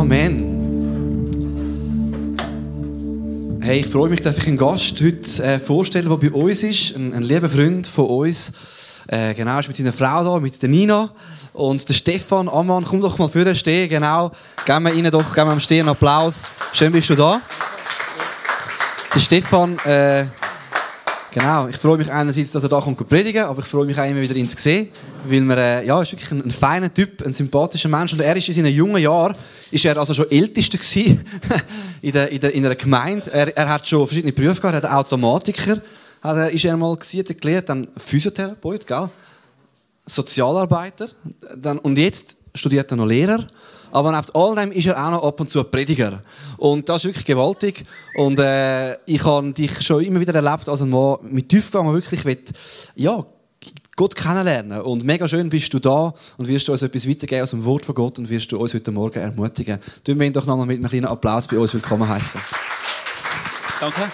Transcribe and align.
Amen. 0.00 1.28
Hey, 3.60 3.80
ich 3.80 3.86
freue 3.86 4.08
mich, 4.08 4.22
dass 4.22 4.38
ich 4.38 4.46
einen 4.46 4.56
Gast 4.56 4.98
heute 5.02 5.42
äh, 5.42 5.58
vorstellen, 5.58 6.08
der 6.08 6.16
bei 6.16 6.30
uns 6.30 6.62
ist. 6.62 6.96
Ein, 6.96 7.12
ein 7.12 7.22
lieber 7.22 7.50
Freund 7.50 7.86
von 7.86 8.06
uns. 8.06 8.50
Äh, 9.08 9.34
genau, 9.34 9.58
ist 9.58 9.68
mit 9.68 9.76
seiner 9.76 9.92
Frau 9.92 10.24
da, 10.24 10.40
mit 10.40 10.62
der 10.62 10.70
Nina. 10.70 11.10
Und 11.52 11.86
der 11.86 11.92
Stefan 11.92 12.48
Ammann, 12.48 12.86
komm 12.86 13.02
doch 13.02 13.18
mal 13.18 13.28
vor 13.28 13.44
den 13.44 13.54
Stehen, 13.54 13.90
genau. 13.90 14.32
Geben 14.64 14.84
wir 14.86 14.94
ihnen 14.94 15.10
doch, 15.10 15.34
geben 15.34 15.48
wir 15.48 15.52
am 15.52 15.60
Stehen 15.60 15.80
einen 15.80 15.90
Applaus. 15.90 16.50
Schön 16.72 16.92
bist 16.92 17.10
du 17.10 17.14
da. 17.14 17.42
Der 19.14 19.20
Stefan, 19.20 19.78
äh, 19.80 20.24
Genau, 21.32 21.68
ich 21.68 21.76
freue 21.76 21.96
mich 21.96 22.10
einerseits, 22.10 22.50
dass 22.50 22.64
er 22.64 22.68
da 22.68 22.80
kommt 22.80 23.08
predigen, 23.08 23.44
aber 23.44 23.60
ich 23.60 23.68
freue 23.68 23.86
mich 23.86 23.96
auch 23.96 24.04
immer 24.04 24.20
wieder 24.20 24.34
ihn 24.34 24.48
zu 24.48 24.56
sehen, 24.56 24.88
weil 25.24 25.48
er, 25.52 25.82
äh, 25.82 25.86
ja, 25.86 26.02
ist 26.02 26.10
wirklich 26.10 26.32
ein, 26.32 26.44
ein, 26.44 26.50
feiner 26.50 26.92
Typ, 26.92 27.24
ein 27.24 27.32
sympathischer 27.32 27.88
Mensch 27.88 28.12
und 28.12 28.20
er 28.20 28.34
ist 28.34 28.48
in 28.48 28.54
seinen 28.54 28.74
jungen 28.74 29.00
Jahren, 29.00 29.36
ist 29.70 29.84
er 29.84 29.96
also 29.96 30.12
schon 30.12 30.28
ältester 30.28 30.78
in, 32.02 32.12
der, 32.12 32.32
in, 32.32 32.40
der, 32.40 32.52
in 32.52 32.66
einer 32.66 32.74
Gemeinde. 32.74 33.32
Er, 33.32 33.56
er 33.56 33.68
hat 33.68 33.86
schon 33.86 34.04
verschiedene 34.08 34.32
Berufe 34.32 34.60
gehabt, 34.60 34.82
er 34.82 34.90
hat 34.90 34.96
Automatiker, 34.96 35.80
hat, 36.20 36.36
er, 36.36 36.50
ist 36.50 36.64
er 36.64 36.76
mal 36.76 36.96
gewesen, 36.96 37.24
gelernt, 37.40 37.68
dann 37.68 37.86
Physiotherapeut, 37.96 38.84
gell? 38.84 39.08
Sozialarbeiter, 40.06 41.10
dann, 41.56 41.78
und 41.78 41.96
jetzt 41.96 42.34
studiert 42.56 42.90
er 42.90 42.96
noch 42.96 43.06
Lehrer 43.06 43.46
aber 43.92 44.12
neben 44.12 44.26
all 44.34 44.54
dem 44.54 44.72
ist 44.72 44.86
er 44.86 45.04
auch 45.04 45.10
noch 45.10 45.24
ab 45.24 45.40
und 45.40 45.48
zu 45.48 45.62
Prediger. 45.64 46.22
Und 46.56 46.88
das 46.88 46.98
ist 46.98 47.10
wirklich 47.10 47.24
gewaltig. 47.24 47.84
Und 48.14 48.38
äh, 48.38 48.94
ich 49.06 49.24
habe 49.24 49.52
dich 49.52 49.80
schon 49.82 50.04
immer 50.04 50.20
wieder 50.20 50.34
erlebt 50.34 50.68
als 50.68 50.82
ein 50.82 50.90
Mann 50.90 51.18
mit 51.22 51.48
Tiefgang, 51.48 51.92
wirklich 51.92 52.24
will, 52.24 52.38
ja, 52.94 53.24
Gott 53.96 54.14
kennenlernen. 54.14 54.80
Und 54.80 55.04
mega 55.04 55.28
schön 55.28 55.50
bist 55.50 55.74
du 55.74 55.78
da 55.78 56.14
und 56.38 56.48
wirst 56.48 56.68
du 56.68 56.72
uns 56.72 56.82
etwas 56.82 57.08
weitergeben 57.08 57.42
aus 57.42 57.50
dem 57.50 57.64
Wort 57.64 57.84
von 57.84 57.94
Gott 57.94 58.18
und 58.18 58.30
wirst 58.30 58.50
du 58.50 58.58
uns 58.58 58.72
heute 58.72 58.90
Morgen 58.90 59.18
ermutigen. 59.18 59.78
Tun 60.04 60.18
wir 60.18 60.26
ihn 60.26 60.32
doch 60.32 60.46
nochmal 60.46 60.66
mit 60.66 60.78
einem 60.78 60.88
kleinen 60.88 61.06
Applaus 61.06 61.46
bei 61.46 61.58
uns 61.58 61.74
willkommen 61.74 62.08
heißen. 62.08 62.40
Danke. 63.80 64.10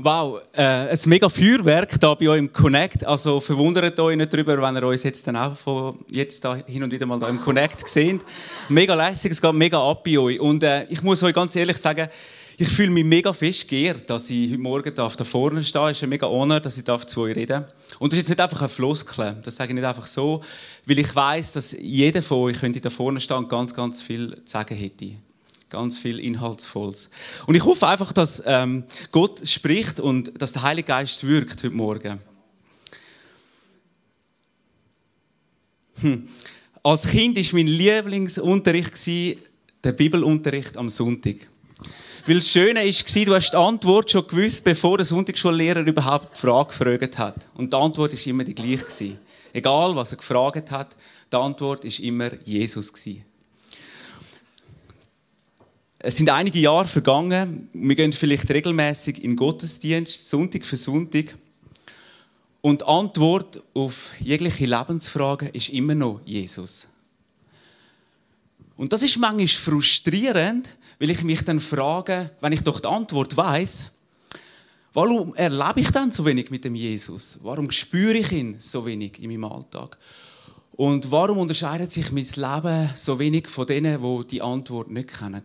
Wow, 0.00 0.40
äh, 0.52 0.62
ein 0.62 0.98
mega 1.06 1.28
Feuerwerk 1.28 1.98
da 1.98 2.14
bei 2.14 2.28
euch 2.28 2.38
im 2.38 2.52
Connect. 2.52 3.04
Also 3.04 3.40
verwundert 3.40 3.98
euch 3.98 4.16
nicht 4.16 4.32
darüber, 4.32 4.62
wenn 4.62 4.76
ihr 4.76 4.84
uns 4.84 5.02
jetzt 5.02 5.26
dann 5.26 5.34
auch 5.34 5.56
von 5.56 5.98
jetzt 6.08 6.44
da 6.44 6.54
hin 6.54 6.84
und 6.84 6.92
wieder 6.92 7.04
mal 7.04 7.18
da 7.18 7.28
im 7.28 7.40
Connect 7.40 7.88
seht. 7.88 8.20
Mega 8.68 8.94
lässig, 8.94 9.32
es 9.32 9.42
geht 9.42 9.52
mega 9.54 9.82
ab 9.82 10.04
bei 10.04 10.16
euch. 10.16 10.38
Und 10.38 10.62
äh, 10.62 10.84
ich 10.84 11.02
muss 11.02 11.20
euch 11.24 11.34
ganz 11.34 11.56
ehrlich 11.56 11.78
sagen, 11.78 12.08
ich 12.58 12.68
fühle 12.68 12.90
mich 12.90 13.04
mega 13.04 13.32
fest 13.32 13.66
geehrt, 13.66 14.08
dass 14.08 14.30
ich 14.30 14.52
heute 14.52 14.60
Morgen 14.60 14.94
da 14.94 15.08
vorne 15.08 15.64
stehe. 15.64 15.90
Es 15.90 15.96
ist 15.96 16.04
ein 16.04 16.10
mega 16.10 16.28
Honor, 16.28 16.60
dass 16.60 16.78
ich 16.78 16.84
zu 16.84 17.22
euch 17.22 17.34
reden 17.34 17.64
darf. 17.64 17.98
Und 17.98 18.12
das 18.12 18.18
ist 18.18 18.28
jetzt 18.28 18.28
nicht 18.28 18.40
einfach 18.40 18.62
ein 18.62 18.68
Floskel. 18.68 19.36
Das 19.42 19.56
sage 19.56 19.72
ich 19.72 19.74
nicht 19.74 19.84
einfach 19.84 20.06
so, 20.06 20.42
weil 20.86 21.00
ich 21.00 21.12
weiß, 21.12 21.54
dass 21.54 21.72
jeder 21.72 22.22
von 22.22 22.38
euch 22.38 22.60
könnte 22.60 22.80
da 22.80 22.90
vorne 22.90 23.18
stehen 23.18 23.38
und 23.38 23.48
ganz, 23.48 23.74
ganz 23.74 24.00
viel 24.00 24.30
zu 24.44 24.52
sagen 24.52 24.76
hätte 24.76 25.27
ganz 25.70 25.98
viel 25.98 26.18
Inhaltsvolles. 26.18 27.10
Und 27.46 27.54
ich 27.54 27.64
hoffe 27.64 27.86
einfach, 27.86 28.12
dass 28.12 28.42
ähm, 28.46 28.84
Gott 29.12 29.46
spricht 29.46 30.00
und 30.00 30.40
dass 30.40 30.52
der 30.52 30.62
Heilige 30.62 30.88
Geist 30.88 31.26
wirkt 31.26 31.62
heute 31.62 31.70
Morgen. 31.70 32.20
Hm. 36.00 36.28
Als 36.82 37.08
Kind 37.08 37.36
war 37.36 37.44
mein 37.52 37.66
Lieblingsunterricht 37.66 38.96
der 39.84 39.92
Bibelunterricht 39.92 40.76
am 40.76 40.88
Sonntag. 40.88 41.36
Weil 42.26 42.36
das 42.36 42.48
Schöne 42.48 42.80
war, 42.80 43.24
du 43.24 43.34
hast 43.34 43.50
die 43.50 43.56
Antwort 43.56 44.10
schon 44.10 44.26
gewusst, 44.26 44.62
bevor 44.62 44.98
der 44.98 45.06
Sonntagsschullehrer 45.06 45.80
überhaupt 45.80 46.36
die 46.36 46.40
Frage 46.40 46.68
gefragt 46.68 47.18
hat. 47.18 47.48
Und 47.54 47.72
die 47.72 47.76
Antwort 47.76 48.12
war 48.12 48.26
immer 48.26 48.44
die 48.44 48.54
gleiche. 48.54 49.16
Egal, 49.52 49.96
was 49.96 50.12
er 50.12 50.18
gefragt 50.18 50.70
hat, 50.70 50.94
die 51.32 51.36
Antwort 51.36 51.84
war 51.84 52.04
immer 52.04 52.30
Jesus. 52.44 52.92
Es 56.00 56.16
sind 56.16 56.30
einige 56.30 56.60
Jahre 56.60 56.86
vergangen. 56.86 57.68
Wir 57.72 57.96
gehen 57.96 58.12
vielleicht 58.12 58.48
regelmäßig 58.50 59.24
in 59.24 59.34
Gottesdienst, 59.34 60.30
Sonntag 60.30 60.64
für 60.64 60.76
Sonntag. 60.76 61.36
Und 62.60 62.82
die 62.82 62.86
Antwort 62.86 63.60
auf 63.74 64.12
jegliche 64.20 64.66
Lebensfragen 64.66 65.48
ist 65.48 65.70
immer 65.70 65.96
noch 65.96 66.20
Jesus. 66.24 66.86
Und 68.76 68.92
das 68.92 69.02
ist 69.02 69.18
manchmal 69.18 69.48
frustrierend, 69.48 70.68
weil 71.00 71.10
ich 71.10 71.24
mich 71.24 71.42
dann 71.42 71.58
frage, 71.58 72.30
wenn 72.40 72.52
ich 72.52 72.62
doch 72.62 72.78
die 72.78 72.86
Antwort 72.86 73.36
weiß, 73.36 73.90
warum 74.92 75.34
erlebe 75.34 75.80
ich 75.80 75.90
dann 75.90 76.12
so 76.12 76.24
wenig 76.24 76.52
mit 76.52 76.64
dem 76.64 76.76
Jesus? 76.76 77.40
Warum 77.42 77.72
spüre 77.72 78.18
ich 78.18 78.30
ihn 78.30 78.54
so 78.60 78.86
wenig 78.86 79.20
in 79.20 79.30
meinem 79.30 79.50
Alltag? 79.50 79.98
Und 80.72 81.10
warum 81.10 81.38
unterscheidet 81.38 81.90
sich 81.90 82.12
mein 82.12 82.24
Leben 82.24 82.90
so 82.94 83.18
wenig 83.18 83.48
von 83.48 83.66
denen, 83.66 84.00
die 84.00 84.26
die 84.28 84.42
Antwort 84.42 84.92
nicht 84.92 85.18
kennen? 85.18 85.42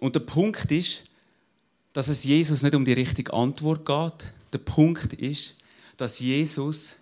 Und 0.00 0.14
der 0.14 0.20
Punkt 0.20 0.70
ist, 0.70 1.04
dass 1.92 2.08
es 2.08 2.24
Jesus 2.24 2.62
nicht 2.62 2.74
um 2.74 2.84
die 2.84 2.92
richtige 2.92 3.32
Antwort 3.32 3.86
geht. 3.86 4.30
Der 4.52 4.58
Punkt 4.58 5.14
ist, 5.14 5.54
dass 5.96 6.18
Jesus 6.18 6.92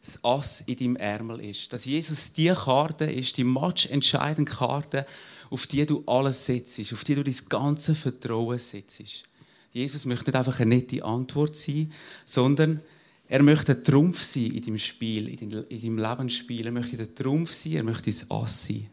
das 0.00 0.24
Ass 0.24 0.62
in 0.62 0.76
deinem 0.76 0.96
Ärmel 0.96 1.40
ist. 1.40 1.72
Dass 1.72 1.84
Jesus 1.84 2.32
die 2.32 2.48
Karte 2.48 3.04
ist, 3.04 3.36
die 3.36 3.44
matchentscheidende 3.44 4.50
Karte, 4.50 5.06
auf 5.50 5.66
die 5.66 5.84
du 5.84 6.02
alles 6.06 6.46
setzt, 6.46 6.92
auf 6.92 7.04
die 7.04 7.14
du 7.14 7.24
dein 7.24 7.36
ganzes 7.48 7.98
Vertrauen 7.98 8.58
setzt. 8.58 9.24
Jesus 9.72 10.06
möchte 10.06 10.30
nicht 10.30 10.36
einfach 10.36 10.60
eine 10.60 10.76
nette 10.76 11.04
Antwort 11.04 11.54
sein, 11.54 11.92
sondern 12.24 12.80
er 13.28 13.42
möchte 13.42 13.72
ein 13.72 13.84
Trumpf 13.84 14.22
sein 14.22 14.52
in 14.52 14.62
deinem 14.62 14.78
Spiel, 14.78 15.28
in 15.28 15.50
deinem 15.50 15.98
Lebensspiel. 15.98 16.66
Er 16.66 16.72
möchte 16.72 16.96
der 16.96 17.14
Trumpf 17.14 17.52
sein, 17.52 17.74
er 17.74 17.84
möchte 17.84 18.10
das 18.10 18.30
Ass 18.30 18.66
sein. 18.66 18.88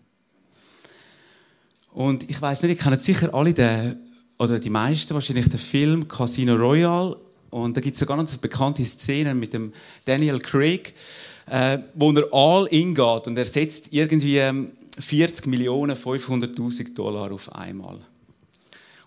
Und 1.95 2.29
ich 2.29 2.41
weiß 2.41 2.63
nicht, 2.63 2.78
ihr 2.78 2.83
kennt 2.83 3.01
sicher 3.01 3.33
alle 3.33 3.53
den, 3.53 3.95
oder 4.38 4.59
die 4.59 4.69
meisten 4.69 5.13
wahrscheinlich 5.13 5.47
den 5.47 5.59
Film 5.59 6.09
Casino 6.09 6.56
Royale. 6.56 7.16
Und 7.51 7.78
da 7.78 7.79
gibt 7.79 7.95
es 7.95 8.01
eine 8.01 8.17
ganz 8.17 8.35
bekannte 8.35 8.83
Szene 8.83 9.33
mit 9.33 9.53
dem 9.53 9.72
Daniel 10.03 10.39
Craig, 10.39 10.94
äh, 11.50 11.78
wo 11.94 12.11
er 12.11 12.28
all 12.34 12.67
in 12.67 12.94
geht 12.94 13.28
und 13.28 13.38
er 13.38 13.45
setzt 13.45 13.94
irgendwie 13.94 14.41
40 15.00 15.45
ähm, 15.45 15.50
Millionen 15.50 15.95
500.000 15.95 16.94
Dollar 16.94 17.31
auf 17.31 17.55
einmal. 17.55 17.97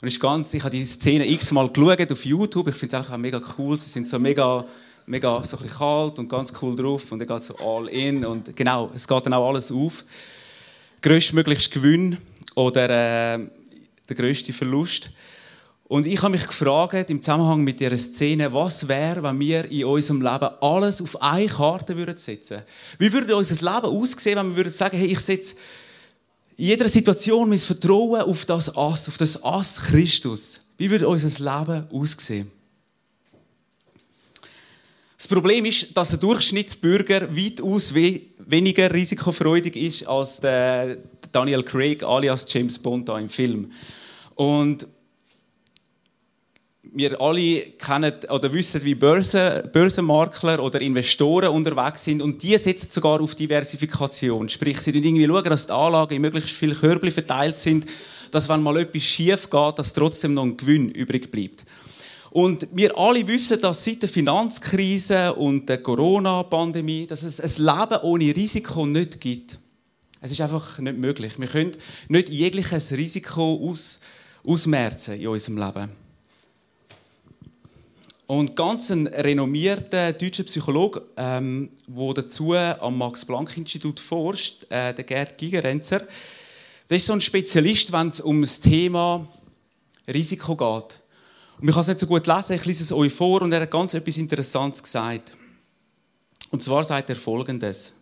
Und 0.00 0.08
ist 0.08 0.18
ganz, 0.18 0.54
ich 0.54 0.64
habe 0.64 0.74
die 0.74 0.86
Szene 0.86 1.30
x-mal 1.30 1.68
geschaut 1.68 2.10
auf 2.10 2.24
YouTube. 2.24 2.68
Ich 2.68 2.76
finde 2.76 2.96
es 2.96 3.10
auch 3.10 3.16
mega 3.18 3.38
cool. 3.58 3.78
Sie 3.78 3.90
sind 3.90 4.08
so 4.08 4.18
mega, 4.18 4.64
mega 5.04 5.44
so 5.44 5.58
ein 5.58 5.64
bisschen 5.64 5.78
kalt 5.78 6.18
und 6.18 6.30
ganz 6.30 6.54
cool 6.62 6.74
drauf. 6.74 7.12
Und 7.12 7.20
er 7.20 7.26
geht 7.26 7.44
so 7.44 7.54
all 7.56 7.88
in. 7.88 8.24
Und 8.24 8.56
genau, 8.56 8.90
es 8.94 9.06
geht 9.06 9.26
dann 9.26 9.34
auch 9.34 9.46
alles 9.46 9.70
auf. 9.70 10.04
Größtmöglichst 11.02 11.70
Gewinn 11.70 12.16
oder 12.58 13.36
äh, 13.36 13.46
der 14.08 14.16
größte 14.16 14.52
Verlust. 14.52 15.10
Und 15.84 16.06
ich 16.06 16.20
habe 16.20 16.32
mich 16.32 16.46
gefragt 16.46 17.08
im 17.08 17.22
Zusammenhang 17.22 17.62
mit 17.62 17.80
dieser 17.80 17.96
Szene, 17.96 18.52
was 18.52 18.86
wäre, 18.88 19.22
wenn 19.22 19.38
wir 19.38 19.70
in 19.70 19.84
unserem 19.84 20.20
Leben 20.20 20.50
alles 20.60 21.00
auf 21.00 21.22
eine 21.22 21.46
Karte 21.46 21.96
würden 21.96 22.18
setzen? 22.18 22.62
Wie 22.98 23.10
würde 23.12 23.34
unser 23.36 23.54
Leben 23.54 23.86
aussehen, 23.86 24.36
wenn 24.36 24.50
wir 24.50 24.56
würden 24.56 24.72
sagen, 24.72 24.98
hey, 24.98 25.06
ich 25.06 25.20
setze 25.20 25.54
in 26.56 26.66
jeder 26.66 26.88
Situation 26.88 27.48
mein 27.48 27.58
Vertrauen 27.58 28.22
auf 28.22 28.44
das 28.44 28.76
Ass, 28.76 29.08
auf 29.08 29.16
das 29.16 29.42
Ass 29.42 29.80
Christus? 29.80 30.60
Wie 30.76 30.90
würde 30.90 31.08
unser 31.08 31.28
Leben 31.28 31.86
aussehen? 31.90 32.50
Das 35.16 35.26
Problem 35.26 35.64
ist, 35.64 35.96
dass 35.96 36.10
der 36.10 36.18
Durchschnittsbürger 36.18 37.34
weitaus 37.34 37.94
weniger 37.94 38.92
risikofreudig 38.92 39.74
ist 39.76 40.06
als 40.06 40.40
der 40.40 40.98
Daniel 41.32 41.62
Craig 41.62 42.02
alias 42.02 42.46
James 42.48 42.78
Bond 42.78 43.08
da 43.08 43.18
im 43.18 43.28
Film. 43.28 43.72
Und 44.34 44.86
wir 46.92 47.20
alle 47.20 47.60
kennen 47.78 48.12
oder 48.30 48.52
wissen, 48.52 48.82
wie 48.84 48.94
Börsen, 48.94 49.70
Börsenmakler 49.72 50.62
oder 50.62 50.80
Investoren 50.80 51.50
unterwegs 51.50 52.04
sind 52.04 52.22
und 52.22 52.42
die 52.42 52.56
setzen 52.56 52.88
sogar 52.90 53.20
auf 53.20 53.34
Diversifikation. 53.34 54.48
Sprich, 54.48 54.80
sie 54.80 54.92
schauen 54.92 55.04
irgendwie 55.04 55.26
schauen, 55.26 55.44
dass 55.44 55.66
die 55.66 55.72
Anlagen 55.72 56.14
in 56.14 56.22
möglichst 56.22 56.50
viele 56.50 56.74
Körbchen 56.74 57.12
verteilt 57.12 57.58
sind, 57.58 57.86
dass 58.30 58.48
wenn 58.48 58.62
mal 58.62 58.78
etwas 58.78 59.02
schief 59.02 59.50
geht, 59.50 59.78
dass 59.78 59.92
trotzdem 59.92 60.34
noch 60.34 60.44
ein 60.44 60.56
Gewinn 60.56 60.90
übrig 60.90 61.30
bleibt. 61.30 61.64
Und 62.30 62.68
wir 62.72 62.96
alle 62.98 63.26
wissen, 63.26 63.60
dass 63.60 63.84
seit 63.84 64.02
der 64.02 64.08
Finanzkrise 64.08 65.34
und 65.34 65.68
der 65.68 65.82
Corona-Pandemie, 65.82 67.06
dass 67.06 67.22
es 67.22 67.40
ein 67.40 67.64
Leben 67.64 68.02
ohne 68.02 68.36
Risiko 68.36 68.86
nicht 68.86 69.20
gibt. 69.20 69.58
Es 70.20 70.32
ist 70.32 70.40
einfach 70.40 70.78
nicht 70.78 70.98
möglich. 70.98 71.38
Wir 71.38 71.46
können 71.46 71.72
nicht 72.08 72.28
jegliches 72.28 72.92
Risiko 72.92 73.68
aus, 73.70 74.00
ausmerzen 74.46 75.14
in 75.14 75.28
unserem 75.28 75.58
Leben. 75.58 75.90
Und 78.26 78.56
ganz 78.56 78.90
ein 78.90 79.06
renommierter 79.06 80.12
deutscher 80.12 80.44
Psychologe, 80.44 81.02
ähm, 81.16 81.70
der 81.86 82.14
dazu 82.14 82.54
am 82.54 82.98
Max-Planck-Institut 82.98 84.00
forscht, 84.00 84.64
äh, 84.70 84.92
der 84.92 85.04
Gerd 85.04 85.38
Gigerenzer, 85.38 86.06
der 86.90 86.96
ist 86.96 87.06
so 87.06 87.14
ein 87.14 87.20
Spezialist, 87.20 87.90
wenn 87.92 88.08
es 88.08 88.20
um 88.20 88.40
das 88.42 88.60
Thema 88.60 89.26
Risiko 90.06 90.56
geht. 90.56 91.00
Und 91.60 91.68
ich 91.68 91.74
kann 91.74 91.80
es 91.80 91.88
nicht 91.88 92.00
so 92.00 92.06
gut 92.06 92.26
lesen, 92.26 92.54
ich 92.54 92.64
lese 92.66 92.82
es 92.82 92.92
euch 92.92 93.12
vor 93.12 93.42
und 93.42 93.52
er 93.52 93.62
hat 93.62 93.70
ganz 93.70 93.94
etwas 93.94 94.18
Interessantes 94.18 94.82
gesagt. 94.82 95.32
Und 96.50 96.62
zwar 96.62 96.84
sagt 96.84 97.08
er 97.08 97.16
folgendes. 97.16 97.92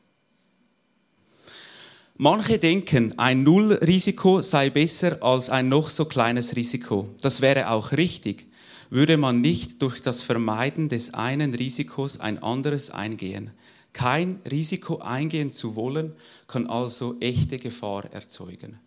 Manche 2.19 2.59
denken, 2.59 3.19
ein 3.19 3.43
Nullrisiko 3.43 4.41
sei 4.41 4.71
besser 4.71 5.23
als 5.23 5.51
ein 5.51 5.69
noch 5.69 5.91
so 5.91 6.07
kleines 6.07 6.57
Risiko. 6.57 7.11
Das 7.21 7.43
wäre 7.43 7.69
auch 7.69 7.93
richtig, 7.93 8.47
würde 8.89 9.19
man 9.19 9.43
nicht 9.43 9.83
durch 9.83 10.01
das 10.01 10.23
Vermeiden 10.23 10.89
des 10.89 11.13
einen 11.13 11.53
Risikos 11.53 12.19
ein 12.19 12.43
anderes 12.43 12.91
eingehen. 12.91 13.51
Kein 13.93 14.41
Risiko 14.51 15.01
eingehen 15.01 15.53
zu 15.53 15.77
wollen, 15.77 16.17
kann 16.47 16.67
also 16.67 17.17
echte 17.21 17.59
Gefahr 17.59 18.11
erzeugen. 18.13 18.79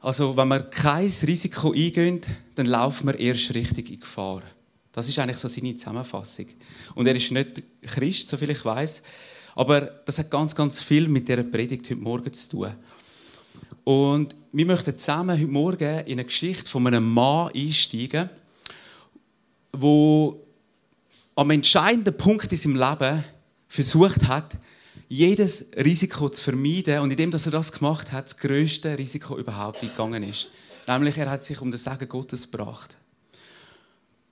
Also, 0.00 0.36
wenn 0.36 0.48
wir 0.48 0.60
kein 0.60 1.10
Risiko 1.26 1.72
eingehen, 1.72 2.20
dann 2.54 2.66
laufen 2.66 3.06
wir 3.06 3.18
erst 3.18 3.54
richtig 3.54 3.90
in 3.90 4.00
Gefahr. 4.00 4.42
Das 4.92 5.08
ist 5.08 5.18
eigentlich 5.18 5.38
so 5.38 5.48
seine 5.48 5.74
Zusammenfassung. 5.74 6.46
Und 6.94 7.06
er 7.06 7.14
ist 7.14 7.30
nicht 7.30 7.62
Christ, 7.82 8.28
soviel 8.28 8.50
ich 8.50 8.64
weiß. 8.64 9.02
Aber 9.54 9.80
das 9.80 10.18
hat 10.18 10.30
ganz, 10.30 10.54
ganz 10.54 10.82
viel 10.82 11.08
mit 11.08 11.28
dieser 11.28 11.42
Predigt 11.42 11.84
heute 11.90 11.96
Morgen 11.96 12.32
zu 12.32 12.50
tun. 12.50 12.72
Und 13.84 14.34
wir 14.52 14.66
möchten 14.66 14.96
zusammen 14.96 15.38
heute 15.38 15.50
Morgen 15.50 16.00
in 16.06 16.12
eine 16.12 16.24
Geschichte 16.24 16.70
von 16.70 16.86
einem 16.86 17.12
Mann 17.12 17.50
einsteigen, 17.54 18.30
wo 19.72 20.44
am 21.34 21.50
entscheidenden 21.50 22.16
Punkt 22.16 22.52
in 22.52 22.58
seinem 22.58 22.76
Leben 22.76 23.24
versucht 23.68 24.28
hat, 24.28 24.56
jedes 25.08 25.66
Risiko 25.76 26.28
zu 26.28 26.42
vermeiden 26.42 27.00
und 27.00 27.10
indem 27.10 27.30
dass 27.30 27.46
er 27.46 27.52
das 27.52 27.72
gemacht 27.72 28.12
hat, 28.12 28.26
das 28.26 28.36
größte 28.36 28.96
Risiko 28.96 29.38
überhaupt 29.38 29.80
gegangen 29.80 30.22
ist. 30.22 30.50
Nämlich 30.86 31.18
er 31.18 31.30
hat 31.30 31.44
sich 31.44 31.60
um 31.60 31.70
das 31.70 31.84
Segen 31.84 32.08
Gottes 32.08 32.50
gebracht. 32.50 32.96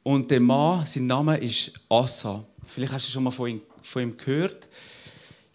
Und 0.03 0.31
der 0.31 0.41
Mann, 0.41 0.87
sein 0.87 1.07
Name 1.07 1.37
ist 1.39 1.73
Assa. 1.89 2.45
Vielleicht 2.65 2.93
hast 2.93 3.09
du 3.09 3.13
schon 3.13 3.25
mal 3.25 3.31
von 3.31 3.49
ihm, 3.49 3.63
von 3.83 4.03
ihm 4.03 4.17
gehört. 4.17 4.69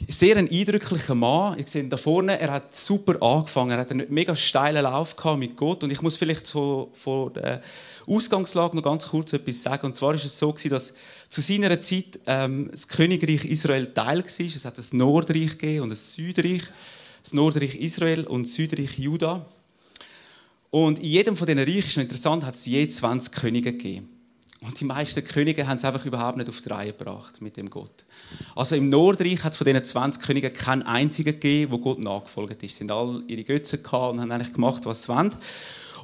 Sehr 0.07 0.35
ein 0.37 0.49
eindrücklicher 0.49 1.15
Mann. 1.15 1.57
Ihr 1.57 1.67
seht 1.67 1.91
da 1.91 1.97
vorne, 1.97 2.39
er 2.39 2.51
hat 2.51 2.75
super 2.75 3.21
angefangen. 3.21 3.71
Er 3.71 3.77
hat 3.77 3.91
einen 3.91 4.05
mega 4.09 4.35
steilen 4.35 4.83
Lauf 4.83 5.15
mit 5.37 5.55
Gott. 5.55 5.83
Und 5.83 5.91
ich 5.91 6.01
muss 6.01 6.17
vielleicht 6.17 6.47
von, 6.47 6.87
von 6.93 7.31
der 7.33 7.61
Ausgangslage 8.07 8.75
noch 8.75 8.83
ganz 8.83 9.07
kurz 9.07 9.31
etwas 9.33 9.61
sagen. 9.63 9.85
Und 9.85 9.95
zwar 9.95 10.09
war 10.09 10.15
es 10.15 10.37
so 10.37 10.51
dass 10.51 10.93
zu 11.29 11.41
seiner 11.41 11.79
Zeit 11.79 12.19
ähm, 12.27 12.69
das 12.71 12.87
Königreich 12.87 13.45
Israel 13.45 13.93
Teil 13.93 14.23
war. 14.23 14.45
Es 14.45 14.65
hat 14.65 14.77
ein 14.77 14.97
Nordreich 14.97 15.81
und 15.81 15.91
ein 15.91 15.95
Südreich. 15.95 16.63
Das 17.23 17.33
Nordreich 17.33 17.75
Israel 17.75 18.25
und 18.25 18.45
das 18.45 18.55
Südreich 18.55 18.99
Juda. 18.99 19.45
Und 20.69 20.99
in 20.99 21.05
jedem 21.05 21.35
von 21.37 21.47
diesen 21.47 21.59
Reichen, 21.59 21.87
ist 21.87 21.97
interessant, 21.97 22.43
hat 22.43 22.55
es 22.55 22.65
je 22.65 22.85
20 22.87 23.31
Könige 23.31 23.71
gegeben. 23.71 24.09
Und 24.65 24.79
die 24.79 24.85
meisten 24.85 25.23
Könige 25.23 25.67
haben 25.67 25.77
es 25.77 25.85
einfach 25.85 26.05
überhaupt 26.05 26.37
nicht 26.37 26.49
auf 26.49 26.61
die 26.61 26.69
Reihe 26.69 26.93
gebracht 26.93 27.41
mit 27.41 27.57
dem 27.57 27.69
Gott. 27.69 28.05
Also 28.55 28.75
im 28.75 28.89
Nordreich 28.89 29.43
hat 29.43 29.51
es 29.51 29.57
von 29.57 29.65
diesen 29.65 29.83
20 29.83 30.23
Königen 30.23 30.53
keinen 30.53 30.83
einzigen 30.83 31.33
gegeben, 31.33 31.71
wo 31.71 31.79
Gott 31.79 31.99
nachgefolgt 31.99 32.63
ist. 32.63 32.77
Sie 32.77 32.85
haben 32.85 32.91
alle 32.91 33.23
ihre 33.27 33.43
Götzen 33.43 33.83
gehabt 33.83 34.13
und 34.13 34.21
haben 34.21 34.31
eigentlich 34.31 34.53
gemacht, 34.53 34.85
was 34.85 35.03
sie 35.03 35.09
wollen. 35.09 35.35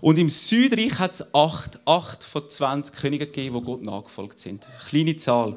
Und 0.02 0.18
im 0.18 0.30
Südreich 0.30 1.00
hat 1.00 1.12
es 1.12 1.34
acht, 1.34 1.80
acht 1.86 2.24
von 2.24 2.50
20 2.50 2.96
Königen 2.96 3.28
gegeben, 3.28 3.56
wo 3.56 3.62
Gott 3.62 3.84
nachgefolgt 3.84 4.40
sind. 4.40 4.66
Kleine 4.88 5.16
Zahl. 5.18 5.56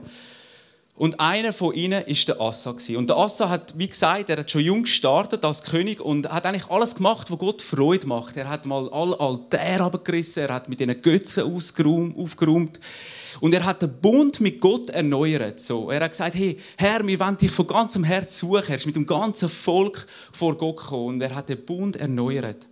Und 0.95 1.19
einer 1.21 1.55
von 1.55 1.75
ihnen 1.75 2.05
ist 2.05 2.29
der 2.29 2.41
Assa 2.41 2.75
Und 2.97 3.09
der 3.09 3.17
Assa 3.17 3.49
hat, 3.49 3.79
wie 3.79 3.89
gesagt, 3.89 4.29
er 4.29 4.37
hat 4.37 4.51
schon 4.51 4.61
jung 4.61 4.83
gestartet 4.83 5.45
als 5.45 5.63
König 5.63 6.01
und 6.01 6.31
hat 6.31 6.45
eigentlich 6.45 6.71
alles 6.71 6.95
gemacht, 6.95 7.31
was 7.31 7.39
Gott 7.39 7.63
Freude 7.63 8.07
macht. 8.07 8.37
Er 8.37 8.49
hat 8.49 8.67
mal 8.67 8.91
alle 8.91 9.19
Altäre 9.19 9.85
abgerissen, 9.85 10.43
er 10.43 10.55
hat 10.55 10.69
mit 10.69 10.81
den 10.81 11.01
Götzen 11.01 11.45
aufgeräumt 11.45 12.79
und 13.41 13.55
er 13.55 13.65
hat 13.65 13.81
den 13.81 13.93
Bund 14.01 14.41
mit 14.41 14.61
Gott 14.61 14.91
erneuert. 14.91 15.59
So, 15.61 15.91
er 15.91 16.05
hat 16.05 16.11
gesagt: 16.11 16.35
Hey, 16.35 16.59
Herr, 16.77 17.05
wir 17.07 17.19
wollen 17.19 17.39
dich 17.39 17.51
von 17.51 17.67
ganzem 17.67 18.05
Herzen 18.05 18.47
suchen. 18.47 18.69
Er 18.69 18.77
ist 18.77 18.87
mit 18.87 18.95
dem 18.95 19.07
ganzen 19.07 19.49
Volk 19.49 20.07
vor 20.31 20.57
Gott 20.57 20.77
gekommen 20.77 21.15
und 21.15 21.23
er 21.23 21.35
hat 21.35 21.49
den 21.49 21.65
Bund 21.65 21.97
erneuert. 21.97 22.67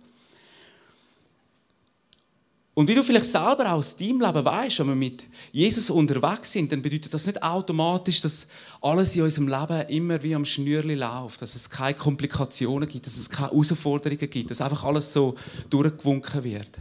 Und 2.73 2.87
wie 2.87 2.95
du 2.95 3.03
vielleicht 3.03 3.25
selber 3.25 3.73
aus 3.73 3.97
deinem 3.97 4.21
Leben 4.21 4.45
weißt, 4.45 4.79
wenn 4.79 4.87
wir 4.87 4.95
mit 4.95 5.25
Jesus 5.51 5.89
unterwegs 5.89 6.53
sind, 6.53 6.71
dann 6.71 6.81
bedeutet 6.81 7.13
das 7.13 7.25
nicht 7.25 7.43
automatisch, 7.43 8.21
dass 8.21 8.47
alles 8.79 9.13
in 9.15 9.23
unserem 9.23 9.49
Leben 9.49 9.89
immer 9.89 10.23
wie 10.23 10.33
am 10.33 10.45
Schnürli 10.45 10.95
läuft, 10.95 11.41
dass 11.41 11.55
es 11.55 11.69
keine 11.69 11.95
Komplikationen 11.95 12.87
gibt, 12.87 13.07
dass 13.07 13.17
es 13.17 13.29
keine 13.29 13.49
Herausforderungen 13.49 14.29
gibt, 14.29 14.51
dass 14.51 14.61
einfach 14.61 14.85
alles 14.85 15.11
so 15.11 15.35
durchgewunken 15.69 16.45
wird. 16.45 16.79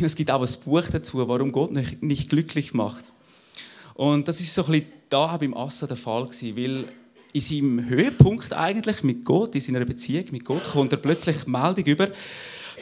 Es 0.00 0.14
gibt 0.14 0.30
auch 0.30 0.42
ein 0.42 0.60
Buch 0.64 0.84
dazu, 0.90 1.26
warum 1.26 1.50
Gott 1.50 1.72
nicht, 1.72 2.28
glücklich 2.28 2.74
macht. 2.74 3.04
Und 3.94 4.28
das 4.28 4.40
ist 4.40 4.54
so 4.54 4.64
ein 4.64 4.72
bisschen 4.72 4.86
da 5.08 5.36
beim 5.36 5.54
Assa 5.54 5.86
der 5.86 5.96
Fall 5.96 6.26
gewesen, 6.26 6.56
weil 6.56 6.88
in 7.32 7.40
seinem 7.40 7.88
Höhepunkt 7.88 8.52
eigentlich 8.52 9.02
mit 9.02 9.24
Gott, 9.24 9.54
in 9.54 9.60
seiner 9.62 9.84
Beziehung 9.84 10.26
mit 10.30 10.44
Gott, 10.44 10.64
kommt 10.64 10.92
er 10.92 10.98
plötzlich 10.98 11.46
Meldung 11.46 11.84
über, 11.84 12.08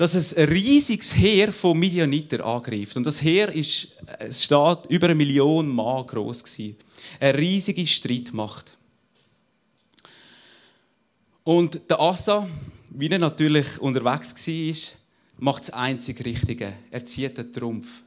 dass 0.00 0.34
ein 0.34 0.48
riesiges 0.48 1.14
Heer 1.14 1.52
von 1.52 1.78
Midianiter 1.78 2.42
angreift. 2.42 2.96
Und 2.96 3.04
das 3.04 3.20
Heer 3.20 3.54
ist, 3.54 3.98
es 4.18 4.44
steht 4.44 4.86
über 4.88 5.08
eine 5.08 5.14
Million 5.14 5.68
Mann 5.68 6.06
groß 6.06 6.42
gewesen. 6.42 6.76
Eine 7.20 7.36
riesige 7.36 7.86
Streitmacht. 7.86 8.78
Und 11.44 11.82
der 11.90 12.00
Asa, 12.00 12.48
wie 12.88 13.10
er 13.10 13.18
natürlich 13.18 13.78
unterwegs 13.78 14.34
war, 14.46 14.74
macht 15.36 15.64
das 15.64 15.74
einzig 15.74 16.24
Richtige. 16.24 16.72
Er 16.90 17.04
zieht 17.04 17.36
den 17.36 17.52
Trumpf. 17.52 18.00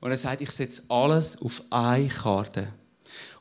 Und 0.00 0.12
er 0.12 0.16
sagt, 0.16 0.40
ich 0.40 0.50
setze 0.50 0.84
alles 0.88 1.42
auf 1.42 1.62
eine 1.68 2.08
Karte. 2.08 2.72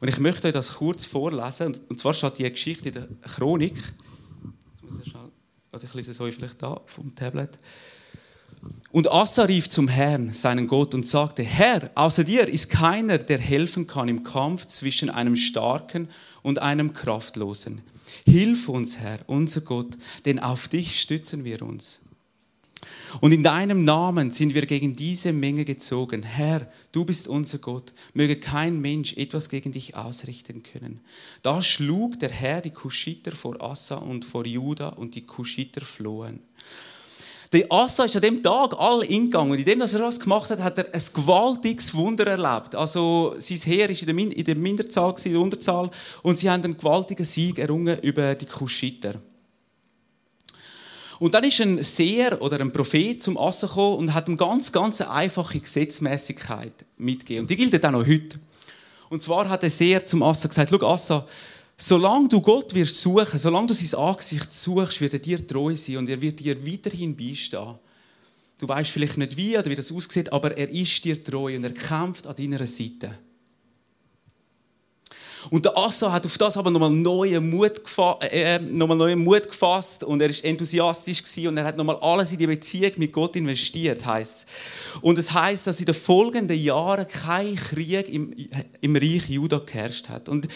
Und 0.02 0.10
ich 0.10 0.20
möchte 0.20 0.48
euch 0.48 0.54
das 0.54 0.74
kurz 0.74 1.06
vorlesen. 1.06 1.78
Und 1.88 2.02
zwar 2.02 2.14
steht 2.14 2.38
die 2.38 2.52
Geschichte 2.52 2.90
in 2.90 2.94
der 2.96 3.08
Chronik. 3.34 3.82
Oder 5.74 5.84
ich 5.84 5.94
lese 5.96 6.12
es 6.12 6.22
euch 6.22 6.36
vielleicht 6.36 6.62
da 6.62 6.80
vom 6.86 7.16
Tablet. 7.16 7.58
Und 8.92 9.12
Asa 9.12 9.44
rief 9.44 9.70
zum 9.70 9.88
Herrn, 9.88 10.32
seinen 10.32 10.68
Gott, 10.68 10.94
und 10.94 11.06
sagte, 11.06 11.42
Herr, 11.44 11.90
außer 11.96 12.24
dir 12.24 12.48
ist 12.48 12.70
keiner, 12.70 13.18
der 13.18 13.40
helfen 13.40 13.88
kann 13.88 14.08
im 14.08 14.24
Kampf 14.24 14.68
zwischen 14.68 15.10
einem 15.10 15.36
Starken 15.36 16.08
und 16.44 16.60
einem 16.60 16.94
Kraftlosen. 16.94 17.82
Hilf 18.26 18.70
uns, 18.70 18.98
Herr, 18.98 19.18
unser 19.26 19.62
Gott, 19.62 19.98
denn 20.26 20.40
auf 20.40 20.68
dich 20.68 21.02
stützen 21.02 21.44
wir 21.44 21.62
uns. 21.64 22.00
Und 23.22 23.32
in 23.32 23.44
deinem 23.44 23.84
Namen 23.84 24.32
sind 24.32 24.56
wir 24.56 24.66
gegen 24.66 24.96
diese 24.96 25.34
Menge 25.34 25.66
gezogen. 25.66 26.24
Herr, 26.24 26.68
du 26.92 27.06
bist 27.06 27.28
unser 27.28 27.60
Gott. 27.60 27.94
Möge 28.14 28.40
kein 28.40 28.82
Mensch 28.82 29.18
etwas 29.18 29.50
gegen 29.50 29.72
dich 29.72 29.96
ausrichten 29.96 30.64
können. 30.64 31.02
Da 31.42 31.62
schlug 31.62 32.20
der 32.20 32.30
Herr 32.30 32.62
die 32.62 32.72
Kuschiter 32.72 33.32
vor 33.34 33.62
Assa 33.62 33.96
und 33.96 34.26
vor 34.26 34.46
Juda 34.46 34.90
und 34.90 35.16
die 35.16 35.26
Kuschiter 35.26 35.82
flohen. 35.82 36.40
Der 37.54 37.72
Asa 37.72 38.06
ist 38.06 38.16
an 38.16 38.24
dem 38.24 38.42
Tag 38.42 38.74
all 38.80 39.04
ingegangen. 39.04 39.60
Indem 39.60 39.82
er 39.82 39.88
das 39.88 40.20
gemacht 40.20 40.50
hat, 40.50 40.60
hat 40.60 40.80
er 40.80 40.92
ein 40.92 41.02
gewaltiges 41.14 41.94
Wunder 41.94 42.26
erlebt. 42.26 42.74
Also, 42.74 43.36
sein 43.38 43.60
Heer 43.60 43.90
war 43.90 44.10
in 44.18 44.44
der, 44.44 44.56
Minderzahl, 44.56 45.14
in 45.24 45.34
der 45.34 45.42
Unterzahl. 45.42 45.92
Und 46.24 46.40
sie 46.40 46.50
haben 46.50 46.64
einen 46.64 46.78
gewaltigen 46.78 47.26
Sieg 47.26 47.60
errungen 47.60 48.00
über 48.00 48.34
die 48.34 48.48
Kuschiter. 48.48 49.22
Und 51.24 51.34
dann 51.34 51.46
ist 51.46 51.62
ein 51.62 51.82
Seher 51.82 52.42
oder 52.42 52.60
ein 52.60 52.74
Prophet 52.74 53.24
zum 53.24 53.38
Asa 53.38 53.66
gekommen 53.66 53.96
und 53.96 54.14
hat 54.14 54.28
ihm 54.28 54.36
ganz, 54.36 54.70
ganz 54.74 55.00
einfache 55.00 55.58
Gesetzmäßigkeit 55.58 56.74
mitgegeben. 56.98 57.44
Und 57.44 57.50
die 57.50 57.56
gilt 57.56 57.86
auch 57.86 57.92
noch 57.92 58.06
heute. 58.06 58.38
Und 59.08 59.24
zwar 59.24 59.48
hat 59.48 59.64
der 59.64 59.70
Seher 59.70 60.06
zum 60.06 60.22
Asa 60.22 60.50
gesagt: 60.50 60.70
Schau, 60.70 60.86
Asa, 60.86 61.26
solange 61.78 62.28
du 62.28 62.42
Gott 62.42 62.76
wirst 62.76 63.00
suchen, 63.00 63.40
solange 63.40 63.68
du 63.68 63.74
sein 63.74 63.98
Angesicht 64.02 64.52
suchst, 64.52 65.00
wird 65.00 65.14
er 65.14 65.20
dir 65.20 65.48
treu 65.48 65.74
sein 65.78 65.96
und 65.96 66.10
er 66.10 66.22
wird 66.22 66.42
dir 66.42 66.58
weiterhin 66.68 67.16
beistehen. 67.16 67.76
Du 68.60 68.68
weißt 68.68 68.92
vielleicht 68.92 69.18
nicht 69.18 69.38
wie 69.38 69.58
oder 69.58 69.70
wie 69.70 69.76
das 69.76 69.94
aussieht, 69.94 70.34
aber 70.34 70.58
er 70.58 70.70
ist 70.70 71.06
dir 71.06 71.24
treu 71.24 71.56
und 71.56 71.64
er 71.64 71.74
kämpft 71.74 72.28
an 72.28 72.36
deiner 72.36 72.68
Seite. 72.68 73.18
Und 75.50 75.66
der 75.66 75.78
Assa 75.78 76.12
hat 76.12 76.26
auf 76.26 76.38
das 76.38 76.58
aber 76.58 76.72
nochmal 76.72 76.90
neuen 76.90 77.50
Mut, 77.50 77.82
äh, 78.22 78.60
nochmal 78.60 78.98
neuen 78.98 79.24
Mut 79.24 79.50
gefasst 79.50 80.04
und 80.04 80.22
er 80.22 80.30
ist 80.30 80.44
enthusiastisch 80.44 81.24
gewesen 81.24 81.48
und 81.50 81.58
er 81.58 81.66
hat 81.66 81.78
nochmal 81.78 81.98
alles 82.02 82.32
in 82.32 82.38
die 82.38 82.48
Beziehung 82.48 82.92
mit 82.98 83.12
Gott 83.12 83.36
investiert, 83.36 84.06
heißt 84.06 84.46
Und 85.02 85.18
es 85.18 85.32
heißt, 85.32 85.68
dass 85.68 85.80
in 85.80 85.86
den 85.86 85.96
folgenden 85.96 86.58
Jahren 86.58 87.08
kein 87.08 87.56
Krieg 87.56 88.08
im, 88.10 88.34
im 88.82 88.96
Reich 88.96 89.30
Juda 89.30 89.60
geherrscht 89.60 90.10
hat. 90.10 90.30
Und 90.30 90.48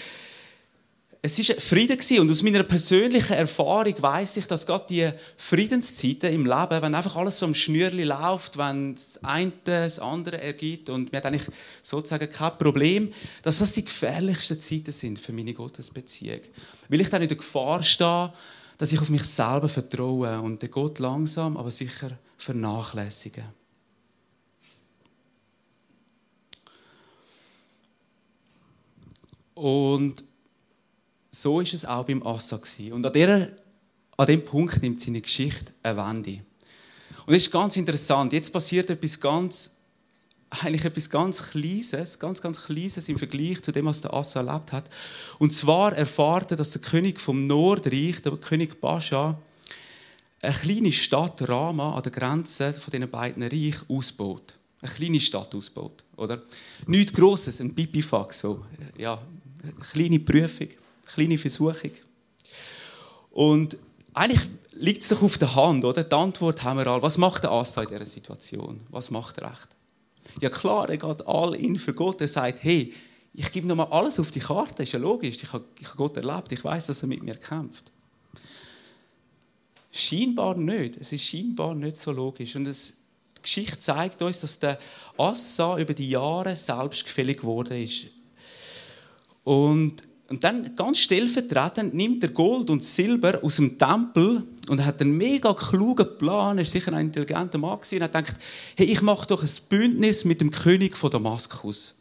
es 1.21 1.39
ist 1.39 1.61
Frieden 1.61 1.97
und 2.19 2.31
aus 2.31 2.43
meiner 2.43 2.63
persönlichen 2.63 3.33
Erfahrung 3.33 3.93
weiß 4.01 4.37
ich, 4.37 4.47
dass 4.47 4.65
Gott 4.65 4.89
die 4.89 5.09
Friedenszeiten 5.35 6.31
im 6.31 6.45
Leben, 6.45 6.81
wenn 6.81 6.95
einfach 6.95 7.15
alles 7.15 7.39
so 7.39 7.45
am 7.45 7.55
Schnürli 7.55 8.03
läuft, 8.03 8.57
wenn 8.57 8.95
das 8.95 9.23
eine 9.23 9.51
das 9.63 9.99
andere 9.99 10.41
ergibt 10.41 10.89
und 10.89 11.11
mir 11.11 11.17
hat 11.17 11.25
eigentlich 11.25 11.47
sozusagen 11.81 12.31
kein 12.31 12.57
Problem, 12.57 13.13
dass 13.41 13.59
das 13.59 13.71
die 13.73 13.85
gefährlichsten 13.85 14.61
Zeiten 14.61 14.91
sind 14.91 15.19
für 15.19 15.33
meine 15.33 15.53
Gottesbeziehung, 15.53 16.41
weil 16.89 17.01
ich 17.01 17.09
dann 17.09 17.21
in 17.21 17.27
der 17.27 17.37
Gefahr 17.37 17.81
stehe, 17.83 18.31
dass 18.77 18.91
ich 18.91 19.01
auf 19.01 19.09
mich 19.09 19.23
selber 19.23 19.69
vertraue 19.69 20.39
und 20.39 20.61
den 20.61 20.71
Gott 20.71 20.99
langsam, 20.99 21.57
aber 21.57 21.71
sicher 21.71 22.11
vernachlässige. 22.37 23.43
Und 29.55 30.23
so 31.41 31.61
ist 31.61 31.73
es 31.73 31.85
auch 31.85 32.05
beim 32.05 32.25
Assa. 32.25 32.59
Und 32.91 33.05
an, 33.05 33.13
dieser, 33.13 33.49
an 34.17 34.25
diesem 34.25 34.43
Punkt 34.43 34.81
nimmt 34.81 35.01
seine 35.01 35.21
Geschichte 35.21 35.71
eine 35.83 35.97
Wende. 35.97 36.39
Und 37.25 37.33
es 37.33 37.43
ist 37.43 37.51
ganz 37.51 37.75
interessant. 37.75 38.33
Jetzt 38.33 38.51
passiert 38.51 38.89
etwas 38.89 39.19
ganz, 39.19 39.77
eigentlich 40.49 40.85
etwas 40.85 41.09
ganz 41.09 41.51
Kleines, 41.51 42.17
ganz, 42.17 42.41
ganz 42.41 42.63
Kleines 42.63 43.09
im 43.09 43.17
Vergleich 43.17 43.61
zu 43.61 43.71
dem, 43.71 43.85
was 43.85 44.01
der 44.01 44.13
Assa 44.13 44.39
erlebt 44.39 44.71
hat. 44.71 44.89
Und 45.37 45.53
zwar 45.53 45.93
erfahrt 45.93 46.51
er, 46.51 46.57
dass 46.57 46.71
der 46.71 46.81
König 46.81 47.19
vom 47.19 47.45
Nordreich, 47.45 48.21
der 48.21 48.37
König 48.37 48.79
Bascha, 48.81 49.37
eine 50.41 50.53
kleine 50.53 50.91
Stadt 50.91 51.47
Rama 51.47 51.95
an 51.95 52.03
der 52.03 52.11
Grenze 52.11 52.73
von 52.73 52.91
diesen 52.91 53.09
beiden 53.09 53.43
Reichen 53.43 53.85
ausbaut. 53.89 54.53
Eine 54.81 54.91
kleine 54.91 55.19
Stadt 55.19 55.53
ausbaut, 55.53 56.03
oder? 56.15 56.43
Nichts 56.85 57.13
Grosses, 57.13 57.59
ein 57.59 57.73
Pipifax, 57.73 58.39
so. 58.39 58.63
Ja, 58.97 59.19
eine 59.63 59.73
kleine 59.91 60.19
Prüfung, 60.19 60.69
kleine 61.07 61.37
Versuchung. 61.37 61.91
Und 63.31 63.77
eigentlich 64.13 64.47
liegt 64.73 65.03
es 65.03 65.09
doch 65.09 65.21
auf 65.21 65.37
der 65.37 65.53
Hand, 65.55 65.85
oder? 65.85 66.03
Die 66.03 66.15
Antwort 66.15 66.63
haben 66.63 66.79
wir 66.79 66.87
alle. 66.87 67.01
Was 67.01 67.17
macht 67.17 67.43
der 67.43 67.51
Asa 67.51 67.83
in 67.83 67.89
dieser 67.89 68.05
Situation? 68.05 68.83
Was 68.89 69.11
macht 69.11 69.37
er 69.39 69.51
recht? 69.51 69.67
Ja 70.41 70.49
klar, 70.49 70.89
er 70.89 70.97
geht 70.97 71.27
all 71.27 71.55
in 71.55 71.77
für 71.77 71.93
Gott. 71.93 72.21
Er 72.21 72.27
sagt, 72.27 72.63
hey, 72.63 72.93
ich 73.33 73.51
gebe 73.51 73.67
nochmal 73.67 73.87
alles 73.91 74.19
auf 74.19 74.31
die 74.31 74.39
Karte. 74.39 74.83
Ist 74.83 74.91
ja 74.91 74.99
logisch. 74.99 75.37
Ich 75.41 75.53
habe, 75.53 75.65
ich 75.79 75.87
habe 75.87 75.97
Gott 75.97 76.17
erlebt. 76.17 76.51
Ich 76.51 76.63
weiß, 76.63 76.87
dass 76.87 77.01
er 77.01 77.07
mit 77.07 77.21
mir 77.21 77.35
kämpft. 77.35 77.91
Scheinbar 79.91 80.55
nicht. 80.55 80.97
Es 80.97 81.11
ist 81.11 81.23
scheinbar 81.23 81.75
nicht 81.75 81.97
so 81.97 82.11
logisch. 82.11 82.55
Und 82.55 82.67
es, 82.67 82.95
die 83.37 83.41
Geschichte 83.43 83.79
zeigt 83.79 84.21
uns, 84.21 84.39
dass 84.39 84.59
der 84.59 84.79
Assa 85.17 85.77
über 85.77 85.93
die 85.93 86.09
Jahre 86.09 86.55
selbstgefällig 86.55 87.37
geworden 87.37 87.83
ist. 87.83 88.07
Und 89.43 90.03
und 90.29 90.43
dann 90.43 90.75
ganz 90.75 90.99
stellvertretend 90.99 91.93
nimmt 91.93 92.21
er 92.23 92.29
Gold 92.29 92.69
und 92.69 92.83
Silber 92.83 93.39
aus 93.43 93.55
dem 93.55 93.77
Tempel 93.77 94.43
und 94.67 94.85
hat 94.85 94.99
einen 94.99 95.15
mega 95.15 95.53
klugen 95.53 96.17
Plan. 96.17 96.57
Er 96.57 96.63
ist 96.63 96.71
sicher 96.71 96.91
ein 96.91 97.07
intelligenter 97.07 97.57
Mann 97.57 97.79
und 97.79 98.01
hat 98.01 98.13
gedacht, 98.13 98.35
hey, 98.75 98.87
ich 98.87 99.01
mache 99.01 99.27
doch 99.27 99.41
ein 99.41 99.49
Bündnis 99.69 100.25
mit 100.25 100.41
dem 100.41 100.51
König 100.51 100.97
von 100.97 101.11
Damaskus. 101.11 101.95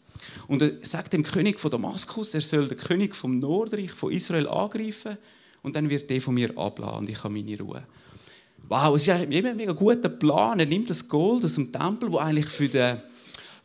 Und 0.48 0.62
er 0.62 0.72
sagt 0.82 1.12
dem 1.12 1.22
König 1.22 1.60
von 1.60 1.70
Damaskus, 1.70 2.34
er 2.34 2.40
soll 2.40 2.66
den 2.66 2.76
König 2.76 3.14
vom 3.14 3.38
Nordreich 3.38 3.92
von 3.92 4.12
Israel 4.12 4.48
angreifen 4.48 5.16
und 5.62 5.76
dann 5.76 5.88
wird 5.88 6.10
der 6.10 6.20
von 6.20 6.34
mir 6.34 6.56
abladen 6.58 6.98
und 6.98 7.08
ich 7.08 7.22
habe 7.22 7.32
meine 7.32 7.58
Ruhe. 7.60 7.82
Wow, 8.68 8.96
es 8.96 9.02
ist 9.02 9.10
ein 9.10 9.28
mega 9.28 9.72
guter 9.72 10.08
Plan. 10.08 10.58
Er 10.58 10.66
nimmt 10.66 10.90
das 10.90 11.06
Gold 11.06 11.44
aus 11.44 11.54
dem 11.54 11.70
Tempel, 11.70 12.10
wo 12.10 12.18
eigentlich 12.18 12.46
für 12.46 12.68
den 12.68 13.00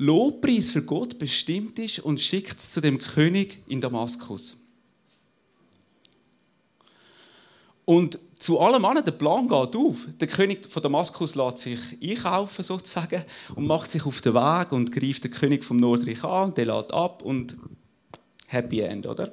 Lobpreis 0.02 0.72
für 0.72 0.82
Gott 0.82 1.20
bestimmt 1.20 1.78
ist 1.78 2.00
und 2.00 2.20
schickt 2.20 2.60
es 2.60 2.72
zu 2.72 2.82
dem 2.82 2.98
König 2.98 3.60
in 3.68 3.82
Damaskus. 3.82 4.58
Und 7.86 8.18
zu 8.40 8.60
allem 8.60 8.84
anderen, 8.84 9.06
der 9.06 9.12
Plan 9.12 9.48
geht 9.48 9.76
auf. 9.76 10.08
Der 10.20 10.28
König 10.28 10.66
von 10.66 10.82
Damaskus 10.82 11.36
lässt 11.36 11.60
sich 11.60 11.80
einkaufen 12.02 12.64
sozusagen 12.64 13.24
und 13.54 13.68
macht 13.68 13.92
sich 13.92 14.04
auf 14.04 14.22
den 14.22 14.34
Weg 14.34 14.72
und 14.72 14.92
greift 14.92 15.24
den 15.24 15.30
König 15.30 15.64
vom 15.64 15.78
Nordreich 15.78 16.24
an 16.24 16.46
und 16.46 16.58
der 16.58 16.66
lädt 16.66 16.92
ab 16.92 17.22
und 17.22 17.56
Happy 18.48 18.80
End, 18.80 19.06
oder? 19.06 19.32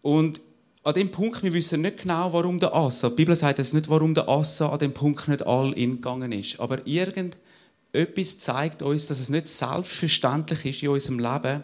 Und 0.00 0.40
an 0.88 0.94
dem 0.94 1.10
Punkt, 1.10 1.42
wir 1.42 1.52
wissen 1.52 1.82
nicht 1.82 1.98
genau, 1.98 2.32
warum 2.32 2.58
der 2.58 2.74
Asa, 2.74 3.10
die 3.10 3.16
Bibel 3.16 3.36
sagt 3.36 3.58
es 3.58 3.74
nicht, 3.74 3.90
warum 3.90 4.14
der 4.14 4.26
Asa 4.26 4.70
an 4.70 4.78
dem 4.78 4.94
Punkt 4.94 5.28
nicht 5.28 5.46
all 5.46 5.74
in 5.74 5.96
gegangen 5.96 6.32
ist, 6.32 6.58
aber 6.60 6.86
irgendetwas 6.86 8.38
zeigt 8.38 8.80
uns, 8.80 9.04
dass 9.04 9.20
es 9.20 9.28
nicht 9.28 9.48
selbstverständlich 9.48 10.64
ist 10.64 10.82
in 10.82 10.88
unserem 10.88 11.18
Leben, 11.18 11.62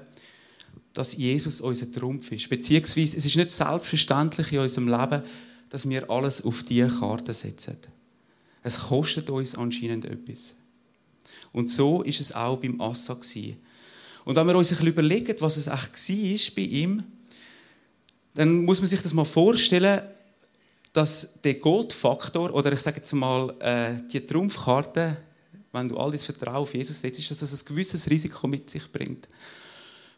dass 0.93 1.17
Jesus 1.17 1.63
unser 1.63 1.91
Trumpf 1.91 2.33
ist. 2.33 2.51
Beziehungsweise 2.51 3.17
es 3.17 3.25
ist 3.25 3.37
nicht 3.37 3.51
selbstverständlich 3.51 4.53
in 4.53 4.59
unserem 4.59 4.89
Leben, 4.89 5.23
dass 5.71 5.89
wir 5.89 6.11
alles 6.11 6.45
auf 6.45 6.63
diese 6.63 6.89
Karte 6.89 7.33
setzen. 7.33 7.79
Es 8.63 8.79
kostet 8.79 9.31
uns 9.31 9.55
anscheinend 9.55 10.05
etwas. 10.05 10.55
Und 11.51 11.71
so 11.71 12.03
ist 12.03 12.21
es 12.21 12.35
auch 12.35 12.59
beim 12.59 12.79
Asa. 12.79 13.17
Und 14.27 14.37
wenn 14.37 14.47
wir 14.47 14.57
uns 14.57 14.69
ein 14.69 14.77
bisschen 14.77 14.89
überlegen, 14.89 15.37
was 15.41 15.57
es 15.57 15.67
echt 15.67 16.11
war 16.11 16.55
bei 16.57 16.63
ihm, 16.63 17.03
dann 18.35 18.65
muss 18.65 18.81
man 18.81 18.89
sich 18.89 19.01
das 19.01 19.13
mal 19.13 19.25
vorstellen, 19.25 20.03
dass 20.93 21.41
der 21.43 21.55
Goldfaktor, 21.55 22.55
oder 22.55 22.73
ich 22.73 22.81
sage 22.81 22.99
jetzt 22.99 23.13
mal, 23.13 23.55
äh, 23.61 23.95
die 24.13 24.25
Trumpfkarte, 24.25 25.17
wenn 25.73 25.89
du 25.89 25.97
all 25.97 26.13
das 26.13 26.25
Vertrauen 26.25 26.57
auf 26.57 26.75
Jesus 26.75 27.01
setzt, 27.01 27.31
dass 27.31 27.39
das 27.39 27.53
ein 27.53 27.67
gewisses 27.67 28.09
Risiko 28.09 28.47
mit 28.47 28.71
sich 28.71 28.91
bringt. 28.91 29.29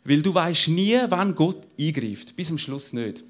Weil 0.05 0.23
du 0.23 0.35
weißt 0.35 0.69
nie, 0.69 0.99
wann 1.09 1.35
Gott 1.35 1.67
eingreift. 1.79 2.37
Bis 2.37 2.49
zum 2.49 2.59
Schluss 2.59 2.93
nicht. 2.93 3.25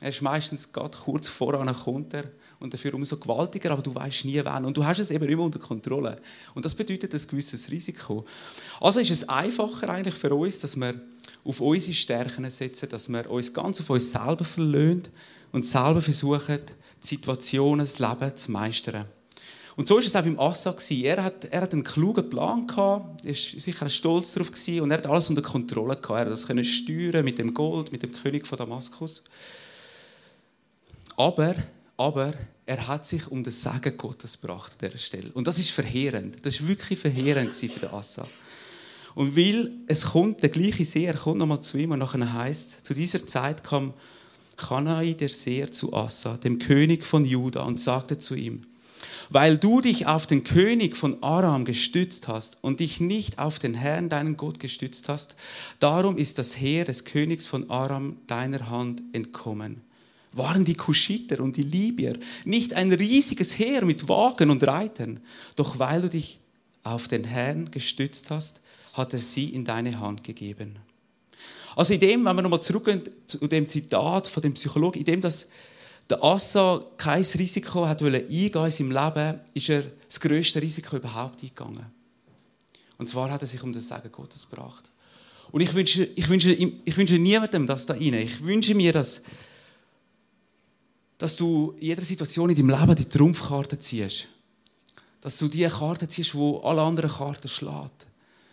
Er 0.00 0.08
ist 0.08 0.22
meistens 0.22 0.72
gerade 0.72 0.96
kurz 0.96 1.28
voran 1.28 1.74
kommt 1.74 2.14
er 2.14 2.24
und 2.58 2.72
dafür 2.72 2.94
umso 2.94 3.18
gewaltiger, 3.18 3.70
aber 3.70 3.82
du 3.82 3.94
weißt 3.94 4.24
nie 4.24 4.40
wann. 4.44 4.64
Und 4.64 4.76
du 4.76 4.84
hast 4.84 4.98
es 4.98 5.10
eben 5.10 5.28
immer 5.28 5.42
unter 5.42 5.58
Kontrolle. 5.58 6.20
Und 6.54 6.64
das 6.64 6.74
bedeutet 6.74 7.14
ein 7.14 7.26
gewisses 7.28 7.70
Risiko. 7.70 8.24
Also 8.80 9.00
ist 9.00 9.10
es 9.10 9.28
einfacher 9.28 9.90
eigentlich 9.90 10.14
für 10.14 10.34
uns, 10.34 10.60
dass 10.60 10.76
wir 10.76 10.94
auf 11.44 11.60
unsere 11.60 11.94
Stärken 11.94 12.50
setzen, 12.50 12.88
dass 12.88 13.08
wir 13.08 13.30
uns 13.30 13.52
ganz 13.52 13.80
auf 13.80 13.90
uns 13.90 14.10
selber 14.10 14.44
verlöhnen 14.44 15.02
und 15.52 15.66
selber 15.66 16.00
versuchen, 16.00 16.60
die 17.02 17.06
Situationen, 17.06 17.86
das 17.86 17.98
Leben 17.98 18.36
zu 18.36 18.52
meistern. 18.52 19.04
Und 19.76 19.86
so 19.86 19.94
war 19.94 20.02
es 20.02 20.14
auch 20.14 20.22
beim 20.22 20.38
Assa. 20.38 20.74
Er 20.90 21.24
hat, 21.24 21.44
er 21.46 21.62
hat 21.62 21.72
einen 21.72 21.84
klugen 21.84 22.28
Plan 22.28 22.66
gehabt, 22.66 23.24
er 23.24 23.30
war 23.30 23.34
sicher 23.34 23.88
stolz 23.88 24.32
darauf 24.32 24.50
und 24.50 24.90
er 24.90 24.98
hat 24.98 25.06
alles 25.06 25.30
unter 25.30 25.42
Kontrolle 25.42 25.96
gehabt. 25.96 26.10
Er 26.10 26.32
hat 26.32 26.48
das 26.58 26.66
steuern 26.66 27.24
mit 27.24 27.38
dem 27.38 27.54
Gold, 27.54 27.92
mit 27.92 28.02
dem 28.02 28.12
König 28.12 28.46
von 28.46 28.58
Damaskus. 28.58 29.22
Aber, 31.20 31.54
aber 31.98 32.32
er 32.64 32.88
hat 32.88 33.06
sich 33.06 33.30
um 33.30 33.44
das 33.44 33.60
Segen 33.60 33.94
Gottes 33.98 34.40
gebracht 34.40 34.72
an 34.80 34.88
dieser 34.88 34.96
Stelle. 34.96 35.30
Und 35.34 35.46
das 35.46 35.58
ist 35.58 35.70
verheerend. 35.70 36.38
Das 36.46 36.62
war 36.62 36.68
wirklich 36.68 36.98
verheerend 36.98 37.54
für 37.54 37.68
den 37.68 37.90
Assa. 37.90 38.26
Und 39.14 39.36
weil 39.36 39.70
es 39.86 40.00
kommt, 40.00 40.42
der 40.42 40.48
gleiche 40.48 40.86
Seher 40.86 41.12
kommt 41.12 41.36
nochmal 41.36 41.60
zu 41.60 41.76
ihm 41.76 41.90
und 41.90 41.98
nachher 41.98 42.32
heißt, 42.32 42.86
zu 42.86 42.94
dieser 42.94 43.26
Zeit 43.26 43.62
kam 43.62 43.92
Kanai, 44.56 45.12
der 45.12 45.28
Seher, 45.28 45.70
zu 45.70 45.92
Assa, 45.92 46.38
dem 46.38 46.58
König 46.58 47.04
von 47.04 47.26
Juda, 47.26 47.64
und 47.64 47.78
sagte 47.78 48.18
zu 48.18 48.34
ihm, 48.34 48.62
weil 49.28 49.58
du 49.58 49.82
dich 49.82 50.06
auf 50.06 50.26
den 50.26 50.42
König 50.42 50.96
von 50.96 51.22
Aram 51.22 51.66
gestützt 51.66 52.28
hast 52.28 52.64
und 52.64 52.80
dich 52.80 52.98
nicht 52.98 53.38
auf 53.38 53.58
den 53.58 53.74
Herrn, 53.74 54.08
deinen 54.08 54.38
Gott, 54.38 54.58
gestützt 54.58 55.10
hast, 55.10 55.36
darum 55.80 56.16
ist 56.16 56.38
das 56.38 56.58
Heer 56.58 56.86
des 56.86 57.04
Königs 57.04 57.46
von 57.46 57.68
Aram 57.68 58.16
deiner 58.26 58.70
Hand 58.70 59.02
entkommen. 59.12 59.82
Waren 60.32 60.64
die 60.64 60.74
Kuschiter 60.74 61.40
und 61.40 61.56
die 61.56 61.62
Libyer 61.62 62.14
nicht 62.44 62.74
ein 62.74 62.92
riesiges 62.92 63.58
Heer 63.58 63.84
mit 63.84 64.08
Wagen 64.08 64.50
und 64.50 64.62
Reitern? 64.62 65.20
Doch 65.56 65.78
weil 65.78 66.02
du 66.02 66.08
dich 66.08 66.38
auf 66.84 67.08
den 67.08 67.24
Herrn 67.24 67.70
gestützt 67.70 68.30
hast, 68.30 68.60
hat 68.94 69.12
er 69.12 69.20
sie 69.20 69.46
in 69.46 69.64
deine 69.64 69.98
Hand 69.98 70.24
gegeben. 70.24 70.76
Also 71.76 71.94
in 71.94 72.00
dem, 72.00 72.24
wenn 72.24 72.36
wir 72.36 72.42
nochmal 72.42 72.62
zurückgehen 72.62 73.02
zu 73.26 73.46
dem 73.46 73.66
Zitat 73.66 74.28
von 74.28 74.42
dem 74.42 74.54
Psychologen, 74.54 74.98
in 74.98 75.04
dem, 75.04 75.20
dass 75.20 75.48
der 76.08 76.22
Assa 76.22 76.84
kein 76.96 77.22
Risiko 77.22 77.86
hat 77.86 78.02
eingehen 78.02 78.26
in 78.28 78.70
seinem 78.70 78.90
Leben, 78.90 79.40
ist 79.54 79.68
er 79.68 79.84
das 80.06 80.20
größte 80.20 80.60
Risiko 80.60 80.96
überhaupt 80.96 81.42
eingegangen. 81.42 81.86
Und 82.98 83.08
zwar 83.08 83.30
hat 83.30 83.40
er 83.42 83.46
sich 83.46 83.62
um 83.62 83.72
das 83.72 83.88
Segen 83.88 84.10
Gottes 84.10 84.48
gebracht. 84.50 84.90
Und 85.52 85.60
ich 85.60 85.72
wünsche, 85.72 86.04
ich 86.04 86.28
wünsche, 86.28 86.52
ich 86.52 86.96
wünsche 86.96 87.18
niemandem 87.18 87.66
das 87.66 87.86
da 87.86 87.94
rein. 87.94 88.14
Ich 88.14 88.42
wünsche 88.44 88.74
mir, 88.74 88.92
dass, 88.92 89.22
dass 91.20 91.36
du 91.36 91.74
in 91.78 91.88
jeder 91.88 92.02
Situation 92.02 92.48
in 92.48 92.56
deinem 92.56 92.70
Leben 92.70 92.96
die 92.96 93.08
Trumpfkarte 93.08 93.78
ziehst. 93.78 94.26
Dass 95.20 95.36
du 95.36 95.48
die 95.48 95.66
Karte 95.66 96.08
ziehst, 96.08 96.34
wo 96.34 96.60
alle 96.60 96.82
anderen 96.82 97.10
Karten 97.10 97.46
schlägt 97.46 98.06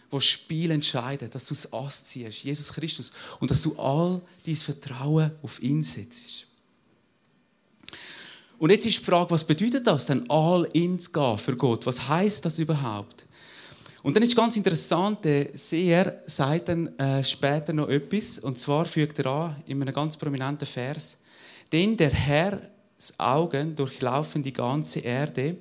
wo 0.09 0.17
das 0.17 0.25
Spiel 0.25 0.71
entscheidet, 0.71 1.35
dass 1.35 1.45
du 1.45 1.53
das 1.53 1.73
Ass 1.73 2.05
ziehst, 2.05 2.43
Jesus 2.43 2.71
Christus, 2.71 3.11
und 3.39 3.51
dass 3.51 3.61
du 3.61 3.77
all 3.77 4.21
dein 4.45 4.55
Vertrauen 4.55 5.31
auf 5.43 5.61
ihn 5.61 5.83
setzt. 5.83 6.47
Und 8.57 8.69
jetzt 8.71 8.85
ist 8.85 8.99
die 8.99 9.03
Frage, 9.03 9.31
was 9.31 9.43
bedeutet 9.43 9.85
das 9.85 10.05
denn, 10.05 10.27
all 10.29 10.67
in 10.73 10.97
zu 10.97 11.11
gehen 11.11 11.37
für 11.37 11.57
Gott? 11.57 11.85
Was 11.85 12.07
heißt 12.07 12.45
das 12.45 12.57
überhaupt? 12.57 13.25
Und 14.01 14.15
dann 14.15 14.23
ist 14.23 14.35
ganz 14.35 14.55
interessant, 14.55 15.25
der 15.25 15.49
Seher 15.55 16.23
sagt 16.25 16.69
dann 16.69 16.97
äh, 16.97 17.23
später 17.23 17.73
noch 17.73 17.89
etwas, 17.89 18.39
und 18.39 18.57
zwar 18.57 18.85
fügt 18.85 19.19
er 19.19 19.25
an, 19.25 19.55
in 19.65 19.81
einem 19.81 19.93
ganz 19.93 20.15
prominenten 20.15 20.65
Vers, 20.65 21.17
denn 21.71 21.97
der 21.97 22.11
Herrs 22.11 23.13
Augen 23.17 23.75
durchlaufen 23.75 24.43
die 24.43 24.53
ganze 24.53 24.99
Erde, 24.99 25.57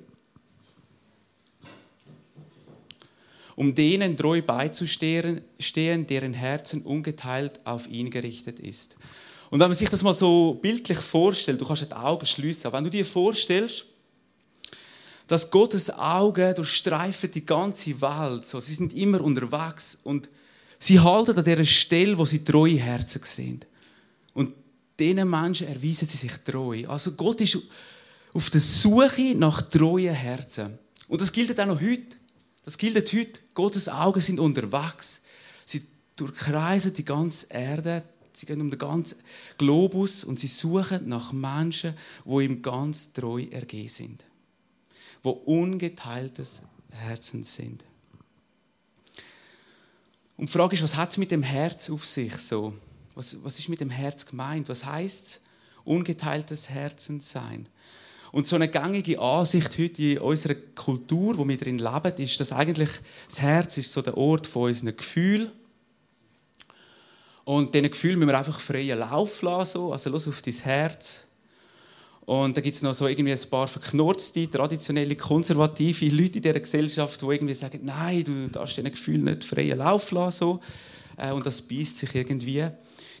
um 3.55 3.73
denen 3.73 4.15
treu 4.15 4.41
beizustehen, 4.41 5.41
deren 6.07 6.33
Herzen 6.33 6.83
ungeteilt 6.83 7.59
auf 7.65 7.87
ihn 7.87 8.09
gerichtet 8.09 8.59
ist. 8.59 8.95
Und 9.49 9.59
wenn 9.59 9.69
man 9.69 9.77
sich 9.77 9.89
das 9.89 10.03
mal 10.03 10.13
so 10.13 10.59
bildlich 10.61 10.97
vorstellt, 10.97 11.59
du 11.59 11.65
kannst 11.65 11.89
die 11.89 11.95
Augen 11.95 12.25
schließen, 12.25 12.71
wenn 12.71 12.83
du 12.83 12.89
dir 12.89 13.05
vorstellst, 13.05 13.85
dass 15.25 15.49
Gottes 15.49 15.89
Augen 15.89 16.55
durchstreifen 16.55 17.31
die 17.31 17.45
ganze 17.45 17.99
Welt. 18.01 18.47
So, 18.47 18.59
sie 18.59 18.73
sind 18.73 18.93
immer 18.93 19.21
unterwegs 19.21 19.97
und 20.03 20.29
sie 20.79 20.99
halten 20.99 21.37
an 21.37 21.43
der 21.43 21.63
Stelle, 21.65 22.17
wo 22.17 22.25
sie 22.25 22.43
treue 22.43 22.77
Herzen 22.77 23.21
sind. 23.23 23.67
Diesen 24.99 25.29
Menschen 25.29 25.67
erweisen 25.67 26.07
sie 26.07 26.17
sich 26.17 26.33
treu. 26.43 26.87
Also 26.87 27.11
Gott 27.11 27.41
ist 27.41 27.57
auf 28.33 28.49
der 28.49 28.61
Suche 28.61 29.35
nach 29.35 29.61
treuen 29.61 30.13
Herzen. 30.13 30.77
Und 31.07 31.21
das 31.21 31.31
gilt 31.31 31.59
auch 31.59 31.65
noch 31.65 31.81
heute. 31.81 32.17
Das 32.63 32.77
gilt 32.77 33.13
heute. 33.13 33.39
Gottes 33.53 33.87
Augen 33.89 34.21
sind 34.21 34.39
unterwegs. 34.39 35.21
Sie 35.65 35.83
durchkreisen 36.15 36.93
die 36.93 37.05
ganze 37.05 37.47
Erde. 37.49 38.03
Sie 38.33 38.45
gehen 38.45 38.61
um 38.61 38.69
den 38.69 38.79
ganzen 38.79 39.17
Globus 39.57 40.23
und 40.23 40.39
sie 40.39 40.47
suchen 40.47 41.07
nach 41.07 41.31
Menschen, 41.31 41.95
wo 42.25 42.39
ihm 42.39 42.61
ganz 42.61 43.13
treu 43.13 43.45
ergeben 43.49 43.89
sind. 43.89 44.25
Wo 45.23 45.31
ungeteiltes 45.31 46.61
Herzen 46.91 47.43
sind. 47.43 47.83
Und 50.37 50.49
die 50.49 50.51
Frage 50.53 50.75
ist, 50.75 50.83
was 50.83 50.95
hat 50.95 51.11
es 51.11 51.17
mit 51.17 51.31
dem 51.31 51.41
Herz 51.41 51.89
auf 51.89 52.05
sich 52.05 52.35
so? 52.37 52.73
Was, 53.17 53.35
was 53.43 53.57
ist 53.57 53.67
mit 53.67 53.81
dem 53.81 53.89
Herz 53.89 54.27
gemeint? 54.27 54.69
Was 54.69 54.85
heißt 54.85 55.25
es, 55.25 55.41
ungeteiltes 55.85 56.69
Herzen 56.69 57.19
sein? 57.19 57.67
Und 58.31 58.45
so 58.45 58.55
eine 58.55 58.67
gängige 58.67 59.19
Ansicht 59.19 59.75
heute 59.79 60.03
in 60.03 60.19
unserer 60.19 60.53
Kultur, 60.53 61.35
wo 61.35 61.47
wir 61.47 61.57
drin 61.57 61.79
leben, 61.79 62.13
ist, 62.17 62.39
dass 62.39 62.51
eigentlich 62.51 62.91
das 63.27 63.41
Herz 63.41 63.77
ist 63.79 63.91
so 63.91 64.03
der 64.03 64.15
Ort 64.15 64.45
von 64.45 64.69
unseren 64.69 64.95
Gefühlen. 64.95 65.49
Und 67.43 67.73
diesen 67.73 67.89
Gefühlen 67.89 68.19
müssen 68.19 68.29
wir 68.29 68.37
einfach 68.37 68.59
freien 68.59 68.99
Lauf 68.99 69.41
lassen. 69.41 69.73
So. 69.73 69.93
Also 69.93 70.11
los 70.11 70.27
auf 70.27 70.43
dein 70.43 70.53
Herz. 70.53 71.23
Und 72.21 72.55
da 72.55 72.61
gibt 72.61 72.75
es 72.75 72.83
noch 72.83 72.93
so 72.93 73.07
irgendwie 73.07 73.31
ein 73.31 73.49
paar 73.49 73.67
verknurzte, 73.67 74.47
traditionelle, 74.47 75.15
konservative 75.15 76.05
Leute 76.13 76.37
in 76.37 76.43
dieser 76.43 76.59
Gesellschaft, 76.59 77.19
die 77.19 77.25
irgendwie 77.25 77.55
sagen, 77.55 77.79
nein, 77.83 78.23
du 78.23 78.49
darfst 78.49 78.77
diesen 78.77 78.91
Gefühlen 78.91 79.23
nicht 79.23 79.43
freien 79.43 79.79
Lauf 79.79 80.11
lassen. 80.11 80.59
Äh, 81.17 81.31
und 81.31 81.45
das 81.45 81.61
beißt 81.61 81.97
sich 81.97 82.15
irgendwie. 82.15 82.65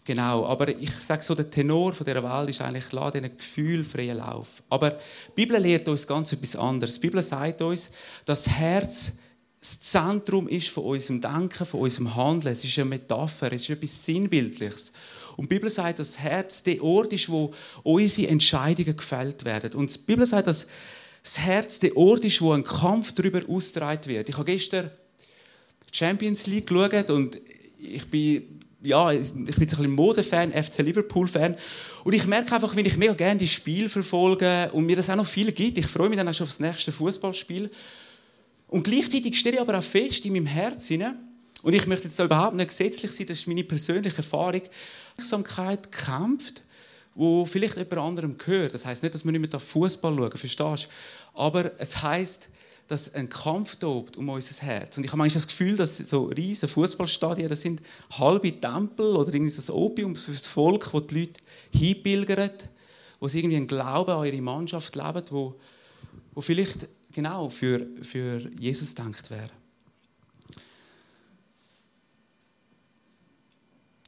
Genau, 0.05 0.45
aber 0.45 0.69
ich 0.69 0.91
sage 0.91 1.21
so, 1.21 1.35
der 1.35 1.49
Tenor 1.49 1.91
von 1.91 2.05
dieser 2.05 2.23
Welt 2.23 2.49
ist 2.49 2.61
eigentlich, 2.61 2.91
lass 2.93 3.11
diesen 3.11 3.37
Gefühl 3.37 3.83
freien 3.83 4.17
Lauf. 4.17 4.63
Aber 4.69 4.91
die 4.91 5.31
Bibel 5.35 5.59
lehrt 5.59 5.89
uns 5.89 6.07
ganz 6.07 6.31
etwas 6.31 6.55
anderes. 6.55 6.95
Die 6.95 7.01
Bibel 7.01 7.21
sagt 7.21 7.61
uns, 7.61 7.89
dass 8.23 8.43
das 8.43 8.53
Herz 8.53 9.13
das 9.59 9.81
Zentrum 9.81 10.47
ist 10.47 10.69
von 10.69 10.83
unserem 10.85 11.19
Denken, 11.19 11.65
von 11.65 11.81
unserem 11.81 12.15
Handeln. 12.15 12.53
Es 12.53 12.63
ist 12.63 12.77
eine 12.77 12.89
Metapher, 12.89 13.51
es 13.51 13.63
ist 13.63 13.71
etwas 13.71 14.05
Sinnbildliches. 14.05 14.93
Und 15.35 15.51
die 15.51 15.55
Bibel 15.55 15.69
sagt, 15.69 15.99
dass 15.99 16.13
das 16.13 16.19
Herz 16.19 16.63
der 16.63 16.81
Ort 16.81 17.11
ist, 17.11 17.29
wo 17.29 17.53
unsere 17.83 18.29
Entscheidungen 18.29 18.95
gefällt 18.95 19.43
werden. 19.45 19.73
Und 19.73 19.93
die 19.93 19.99
Bibel 19.99 20.25
sagt, 20.25 20.47
dass 20.47 20.67
das 21.23 21.39
Herz 21.39 21.79
der 21.79 21.97
Ort 21.97 22.23
ist, 22.23 22.41
wo 22.41 22.53
ein 22.53 22.63
Kampf 22.63 23.13
darüber 23.13 23.41
ausgetragen 23.49 24.05
wird. 24.05 24.29
Ich 24.29 24.37
habe 24.37 24.45
gestern 24.45 24.89
Champions 25.91 26.47
League 26.47 26.67
geschaut 26.67 27.09
und 27.09 27.37
ich 27.79 28.09
bin 28.09 28.57
ja, 28.81 29.11
ich 29.11 29.31
bin 29.33 29.47
ein 29.47 29.55
bisschen 29.55 29.91
Modefan, 29.91 30.51
FC 30.51 30.79
Liverpool-Fan. 30.79 31.55
Und 32.03 32.13
ich 32.13 32.25
merke 32.27 32.53
einfach, 32.53 32.75
wenn 32.75 32.85
ich 32.85 32.95
mega 32.95 33.13
gerne 33.13 33.39
die 33.39 33.47
Spiele 33.47 33.89
verfolge 33.89 34.69
und 34.71 34.85
mir 34.85 34.95
das 34.95 35.09
auch 35.09 35.15
noch 35.15 35.25
viel 35.25 35.51
gibt, 35.51 35.77
ich 35.77 35.87
freue 35.87 36.09
mich 36.09 36.17
dann 36.17 36.27
auch 36.27 36.33
schon 36.33 36.45
auf 36.45 36.51
das 36.51 36.59
nächste 36.59 36.91
Fußballspiel. 36.91 37.71
Und 38.67 38.83
gleichzeitig 38.83 39.37
stehe 39.39 39.55
ich 39.55 39.61
aber 39.61 39.77
auch 39.77 39.83
fest 39.83 40.25
in 40.25 40.33
meinem 40.33 40.45
Herzen, 40.45 41.03
und 41.63 41.73
ich 41.73 41.87
möchte 41.87 42.07
jetzt 42.07 42.19
überhaupt 42.19 42.55
nicht 42.55 42.69
gesetzlich 42.69 43.11
sein, 43.11 43.25
das 43.25 43.39
ist 43.39 43.47
meine 43.47 43.63
persönliche 43.63 44.17
Erfahrung, 44.17 44.61
Wirksamkeit 45.15 45.91
kämpft, 45.91 46.61
wo 47.15 47.45
vielleicht 47.45 47.77
jemand 47.77 47.97
anderem 47.97 48.37
gehört. 48.37 48.75
Das 48.75 48.85
heißt 48.85 49.01
nicht, 49.01 49.15
dass 49.15 49.25
man 49.25 49.33
nicht 49.33 49.51
mehr 49.51 49.59
Fußball 49.59 50.15
schauen, 50.15 50.31
verstehst 50.37 50.59
du? 50.59 51.39
Aber 51.39 51.71
es 51.79 52.01
heißt, 52.01 52.47
dass 52.87 53.13
ein 53.13 53.27
Kampf 53.27 53.75
tobt 53.75 54.17
um 54.17 54.29
unser 54.29 54.61
Herz. 54.63 54.97
Und 54.97 55.03
ich 55.03 55.11
habe 55.11 55.17
manchmal 55.17 55.41
das 55.41 55.47
Gefühl, 55.47 55.75
dass 55.75 55.97
so 55.97 56.25
riesige 56.25 56.69
Fußballstadien, 56.69 57.49
das 57.49 57.61
sind 57.61 57.81
halbe 58.11 58.59
Tempel 58.59 59.15
oder 59.15 59.33
irgendwie 59.33 59.53
das 59.53 59.69
Opium 59.69 60.15
für 60.15 60.31
das 60.31 60.47
Volk, 60.47 60.93
wo 60.93 61.01
die 61.01 61.19
Leute 61.19 61.39
hinpilgern, 61.71 62.51
wo 63.19 63.27
sie 63.27 63.39
irgendwie 63.39 63.57
einen 63.57 63.67
Glauben 63.67 64.11
an 64.11 64.25
ihre 64.25 64.41
Mannschaft 64.41 64.95
leben, 64.95 65.23
wo, 65.31 65.55
wo 66.33 66.41
vielleicht 66.41 66.87
genau 67.11 67.49
für, 67.49 67.85
für 68.01 68.49
Jesus 68.59 68.95
denkt 68.95 69.29
wäre. 69.31 69.49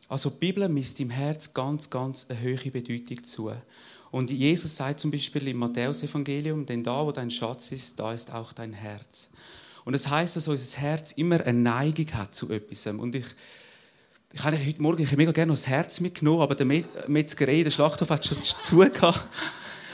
Also 0.07 0.31
die 0.31 0.39
Bibel 0.39 0.67
misst 0.69 0.99
im 1.01 1.11
Herz 1.11 1.53
ganz, 1.53 1.89
ganz 1.89 2.25
eine 2.29 2.41
hohe 2.41 2.71
Bedeutung 2.71 3.23
zu. 3.23 3.51
Und 4.11 4.29
Jesus 4.31 4.75
sagt 4.75 4.99
zum 4.99 5.11
Beispiel 5.11 5.47
im 5.49 5.57
Matthäusevangelium, 5.57 6.65
denn 6.65 6.83
da, 6.83 7.05
wo 7.05 7.11
dein 7.11 7.29
Schatz 7.29 7.71
ist, 7.71 7.99
da 7.99 8.13
ist 8.13 8.31
auch 8.31 8.53
dein 8.53 8.73
Herz. 8.73 9.29
Und 9.85 9.93
das 9.93 10.07
heißt, 10.07 10.35
dass 10.35 10.47
unser 10.47 10.77
Herz 10.77 11.13
immer 11.13 11.41
eine 11.45 11.57
Neigung 11.57 12.07
hat 12.13 12.33
zu 12.33 12.49
etwas. 12.51 12.87
Und 12.87 13.15
ich, 13.15 13.25
ich 14.33 14.43
habe 14.43 14.57
heute 14.57 14.81
Morgen 14.81 15.03
ich 15.03 15.15
mega 15.15 15.31
gerne 15.31 15.51
das 15.51 15.67
Herz 15.67 15.99
mitgenommen, 15.99 16.41
aber 16.41 16.55
der 16.55 16.65
Metzgerei, 17.07 17.63
der 17.63 17.71
Schlachthof 17.71 18.09
hat 18.09 18.25
schon 18.25 18.37
zugehört. 18.63 19.25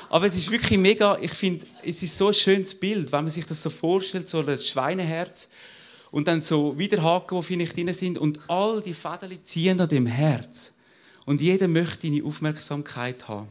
Aber 0.09 0.27
es 0.27 0.37
ist 0.37 0.49
wirklich 0.49 0.79
mega, 0.79 1.17
ich 1.19 1.31
finde, 1.31 1.65
es 1.83 2.01
ist 2.01 2.17
so 2.17 2.27
ein 2.27 2.33
schönes 2.33 2.79
Bild, 2.79 3.11
wenn 3.11 3.23
man 3.23 3.31
sich 3.31 3.45
das 3.45 3.61
so 3.61 3.69
vorstellt, 3.69 4.29
so 4.29 4.43
das 4.43 4.67
Schweineherz 4.67 5.49
und 6.11 6.27
dann 6.27 6.41
so 6.41 6.77
Widerhaken, 6.77 7.39
die 7.39 7.45
vielleicht 7.45 7.75
drin 7.75 7.91
sind 7.91 8.17
und 8.17 8.39
all 8.47 8.81
die 8.81 8.93
Fäden 8.93 9.37
ziehen 9.43 9.81
an 9.81 9.89
dem 9.89 10.05
Herz. 10.05 10.73
Und 11.25 11.41
jeder 11.41 11.67
möchte 11.67 12.07
deine 12.07 12.23
Aufmerksamkeit 12.23 13.27
haben. 13.27 13.47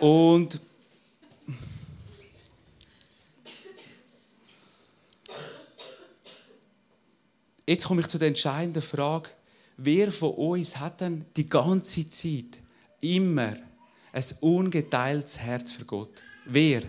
Und 0.00 0.60
jetzt 7.66 7.84
komme 7.84 8.00
ich 8.00 8.06
zu 8.06 8.18
der 8.18 8.28
entscheidenden 8.28 8.82
Frage, 8.82 9.30
wer 9.76 10.12
von 10.12 10.34
uns 10.34 10.78
hat 10.78 11.00
denn 11.00 11.24
die 11.36 11.48
ganze 11.48 12.08
Zeit 12.08 12.58
immer 13.00 13.54
ein 14.12 14.24
ungeteiltes 14.40 15.38
Herz 15.38 15.72
für 15.72 15.84
Gott? 15.84 16.22
Wer? 16.44 16.82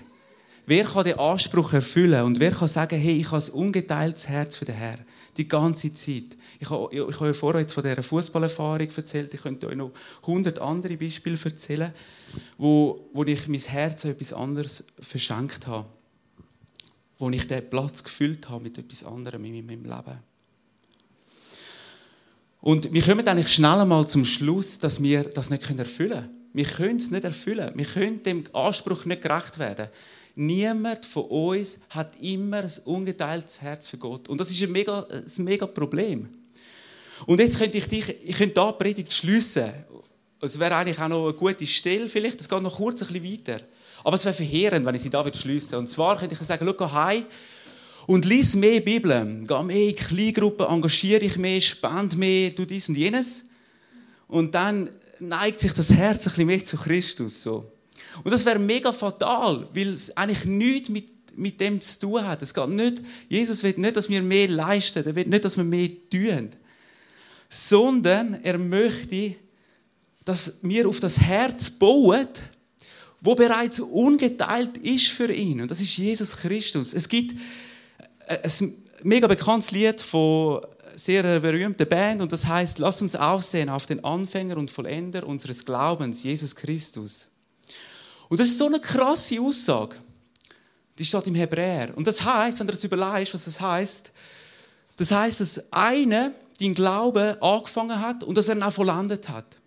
Wer 0.67 0.85
kann 0.85 1.03
den 1.03 1.17
Anspruch 1.17 1.73
erfüllen 1.73 2.23
und 2.23 2.39
wer 2.39 2.51
kann 2.51 2.67
sagen, 2.67 2.99
hey, 2.99 3.17
ich 3.17 3.31
habe 3.31 3.43
ein 3.43 3.51
ungeteiltes 3.51 4.27
Herz 4.27 4.55
für 4.57 4.65
den 4.65 4.75
Herrn? 4.75 5.03
Die 5.35 5.47
ganze 5.47 5.93
Zeit. 5.95 6.37
Ich 6.61 6.69
habe, 6.69 6.93
ich 6.93 7.19
habe 7.19 7.33
vorher 7.33 7.61
jetzt 7.61 7.73
von 7.73 7.83
dieser 7.83 8.03
Fußballerfahrung 8.03 8.89
erzählt. 8.89 9.33
Ich 9.33 9.41
könnte 9.41 9.67
euch 9.67 9.75
noch 9.75 9.91
hundert 10.27 10.59
andere 10.59 10.97
Beispiele 10.97 11.39
erzählen, 11.41 11.93
wo, 12.57 13.09
wo 13.13 13.23
ich 13.23 13.47
mein 13.47 13.61
Herz 13.61 14.03
etwas 14.03 14.33
anderes 14.33 14.83
verschenkt 14.99 15.67
habe. 15.67 15.85
Wo 17.17 17.29
ich 17.29 17.47
den 17.47 17.69
Platz 17.69 18.03
gefüllt 18.03 18.49
habe 18.49 18.63
mit 18.63 18.77
etwas 18.77 19.05
anderem 19.05 19.45
in 19.45 19.65
meinem 19.65 19.83
Leben. 19.83 20.19
Und 22.61 22.91
wir 22.91 23.01
kommen 23.01 23.25
eigentlich 23.25 23.53
schnell 23.53 23.79
einmal 23.79 24.07
zum 24.07 24.25
Schluss, 24.25 24.79
dass 24.79 25.01
wir 25.01 25.23
das 25.23 25.49
nicht 25.49 25.69
erfüllen 25.69 26.09
können. 26.11 26.29
Wir 26.51 26.65
können 26.65 26.97
es 26.97 27.09
nicht 27.09 27.23
erfüllen. 27.23 27.71
Wir 27.75 27.85
können 27.85 28.21
dem 28.23 28.43
Anspruch 28.51 29.05
nicht 29.05 29.21
gerecht 29.21 29.59
werden. 29.59 29.87
Niemand 30.35 31.05
von 31.05 31.23
uns 31.25 31.79
hat 31.89 32.19
immer 32.21 32.63
ein 32.63 32.71
ungeteiltes 32.85 33.61
Herz 33.61 33.87
für 33.87 33.97
Gott. 33.97 34.27
Und 34.27 34.41
das 34.41 34.49
ist 34.49 34.61
ein 34.61 34.71
mega, 34.71 35.05
ein 35.09 35.43
mega 35.43 35.67
Problem. 35.67 36.27
Und 37.25 37.39
jetzt 37.39 37.57
könnte 37.57 37.77
ich 37.77 37.87
dich, 37.87 38.15
ich 38.23 38.37
könnte 38.37 38.55
da 38.55 38.71
die 38.71 38.77
Predigt 38.83 39.13
schliessen. 39.13 39.71
Es 40.41 40.59
wäre 40.59 40.75
eigentlich 40.75 40.99
auch 40.99 41.09
noch 41.09 41.25
eine 41.25 41.33
gute 41.33 41.67
Stelle, 41.67 42.07
vielleicht. 42.07 42.39
Es 42.39 42.47
geht 42.47 42.61
noch 42.61 42.77
kurz 42.77 43.01
ein 43.01 43.07
bisschen 43.13 43.33
weiter. 43.33 43.61
Aber 44.03 44.15
es 44.15 44.25
wäre 44.25 44.33
verheerend, 44.33 44.85
wenn 44.85 44.95
ich 44.95 45.01
sie 45.01 45.09
da 45.09 45.23
würde. 45.23 45.77
Und 45.77 45.89
zwar 45.89 46.17
könnte 46.17 46.35
ich 46.39 46.47
sagen, 46.47 46.73
schau 46.77 46.91
heim 46.91 47.25
und 48.07 48.25
lies 48.25 48.55
mehr 48.55 48.79
Bibel. 48.79 49.43
Geh 49.47 49.63
mehr 49.63 49.89
in 49.89 49.95
Kleingruppen, 49.95 50.65
engagiere 50.65 51.19
dich 51.19 51.37
mehr, 51.37 51.59
spende 51.61 52.15
mehr, 52.15 52.55
tu 52.55 52.65
dies 52.65 52.89
und 52.89 52.95
jenes. 52.95 53.43
Und 54.27 54.55
dann 54.55 54.89
neigt 55.19 55.59
sich 55.59 55.73
das 55.73 55.91
Herz 55.91 56.25
ein 56.25 56.31
bisschen 56.31 56.47
mehr 56.47 56.63
zu 56.63 56.77
Christus. 56.77 57.43
So. 57.43 57.71
Und 58.23 58.31
das 58.31 58.45
wäre 58.45 58.59
mega 58.59 58.91
fatal, 58.91 59.67
weil 59.73 59.89
es 59.89 60.15
eigentlich 60.15 60.45
nichts 60.45 60.89
mit, 60.89 61.37
mit 61.37 61.59
dem 61.59 61.81
zu 61.81 61.99
tun 61.99 62.25
hat. 62.25 62.41
Es 62.41 62.53
geht 62.53 62.69
nicht, 62.69 63.01
Jesus 63.27 63.63
will 63.63 63.73
nicht, 63.77 63.95
dass 63.95 64.09
wir 64.09 64.21
mehr 64.21 64.47
leisten, 64.47 65.05
er 65.05 65.15
will 65.15 65.27
nicht, 65.27 65.45
dass 65.45 65.57
wir 65.57 65.63
mehr 65.63 65.89
tun, 66.09 66.49
sondern 67.49 68.35
er 68.43 68.59
möchte, 68.59 69.35
dass 70.23 70.59
wir 70.61 70.87
auf 70.87 70.99
das 70.99 71.19
Herz 71.19 71.69
bauen, 71.71 72.27
wo 73.21 73.35
bereits 73.35 73.79
ungeteilt 73.79 74.77
ist 74.77 75.07
für 75.07 75.33
ihn. 75.33 75.61
Und 75.61 75.71
das 75.71 75.81
ist 75.81 75.97
Jesus 75.97 76.37
Christus. 76.37 76.93
Es 76.93 77.09
gibt 77.09 77.35
ein 78.27 78.73
mega 79.03 79.27
bekanntes 79.27 79.71
Lied 79.71 79.99
von 80.01 80.61
sehr 80.95 81.39
berühmten 81.39 81.87
Band 81.87 82.21
und 82.21 82.31
das 82.31 82.45
heißt: 82.45 82.79
Lass 82.79 83.01
uns 83.01 83.15
aufsehen 83.15 83.69
auf 83.69 83.87
den 83.87 84.03
Anfänger 84.03 84.57
und 84.57 84.69
Vollender 84.69 85.25
unseres 85.25 85.65
Glaubens, 85.65 86.23
Jesus 86.23 86.55
Christus. 86.55 87.27
Und 88.29 88.39
das 88.39 88.47
ist 88.47 88.59
so 88.59 88.67
eine 88.67 88.79
krasse 88.79 89.41
Aussage. 89.41 89.95
Die 90.99 91.05
steht 91.05 91.27
im 91.27 91.35
Hebräer. 91.35 91.93
Und 91.95 92.05
das 92.05 92.21
heißt, 92.23 92.59
wenn 92.59 92.67
du 92.67 92.73
das 92.73 92.83
überlegst, 92.83 93.33
was 93.33 93.45
das 93.45 93.59
heißt, 93.59 94.11
das 94.97 95.11
heißt, 95.11 95.39
dass 95.39 95.73
einer 95.73 96.31
den 96.59 96.73
Glauben 96.73 97.41
angefangen 97.41 97.99
hat 97.99 98.23
und 98.23 98.37
dass 98.37 98.47
er 98.47 98.55
ihn 98.55 98.63
auch 98.63 98.73
vollendet 98.73 99.29
hat. 99.29 99.57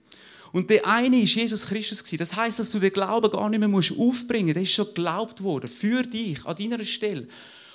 Und 0.53 0.69
der 0.69 0.87
eine 0.87 1.21
ist 1.21 1.35
Jesus 1.35 1.67
Christus 1.67 2.05
Das 2.19 2.37
heißt, 2.37 2.59
dass 2.59 2.71
du 2.71 2.79
den 2.79 2.93
Glauben 2.93 3.31
gar 3.31 3.49
nicht 3.49 3.59
mehr 3.59 3.69
musst 3.69 3.93
aufbringen 3.99 4.49
musst. 4.49 4.57
Der 4.57 4.63
ist 4.63 4.73
schon 4.73 4.87
geglaubt 4.87 5.43
worden 5.43 5.69
für 5.69 6.03
dich 6.03 6.45
an 6.45 6.57
deiner 6.57 6.85
Stelle. 6.85 7.27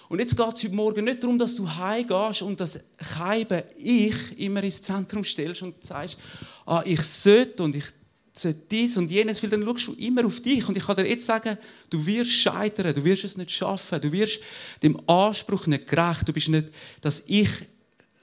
Und 0.09 0.19
jetzt 0.19 0.37
geht 0.37 0.55
es 0.55 0.63
heute 0.63 0.75
Morgen 0.75 1.03
nicht 1.03 1.21
darum, 1.21 1.37
dass 1.37 1.55
du 1.55 1.69
heimgehst 1.69 2.43
und 2.43 2.59
das 2.59 2.79
Keiben 2.97 3.63
Ich 3.77 4.39
immer 4.39 4.63
ins 4.63 4.81
Zentrum 4.81 5.23
stellst 5.23 5.63
und 5.63 5.83
sagst, 5.83 6.17
ah, 6.65 6.81
ich 6.85 7.01
sollte 7.01 7.63
und 7.63 7.75
ich 7.75 7.85
sollte 8.31 8.61
dies 8.71 8.95
und 8.95 9.09
jenes, 9.09 9.41
weil 9.41 9.49
dann 9.49 9.65
schaust 9.65 9.87
du 9.87 9.93
immer 9.93 10.25
auf 10.25 10.39
dich. 10.39 10.67
Und 10.69 10.77
ich 10.77 10.85
kann 10.85 10.95
dir 10.95 11.07
jetzt 11.07 11.25
sagen, 11.25 11.57
du 11.89 12.05
wirst 12.05 12.31
scheitern, 12.31 12.93
du 12.93 13.03
wirst 13.03 13.25
es 13.25 13.35
nicht 13.35 13.51
schaffen, 13.51 13.99
du 13.99 14.11
wirst 14.11 14.39
dem 14.83 14.97
Anspruch 15.09 15.67
nicht 15.67 15.87
gerecht, 15.87 16.27
du 16.27 16.31
bist 16.31 16.49
nicht, 16.49 16.69
dass 17.01 17.23
ich 17.25 17.49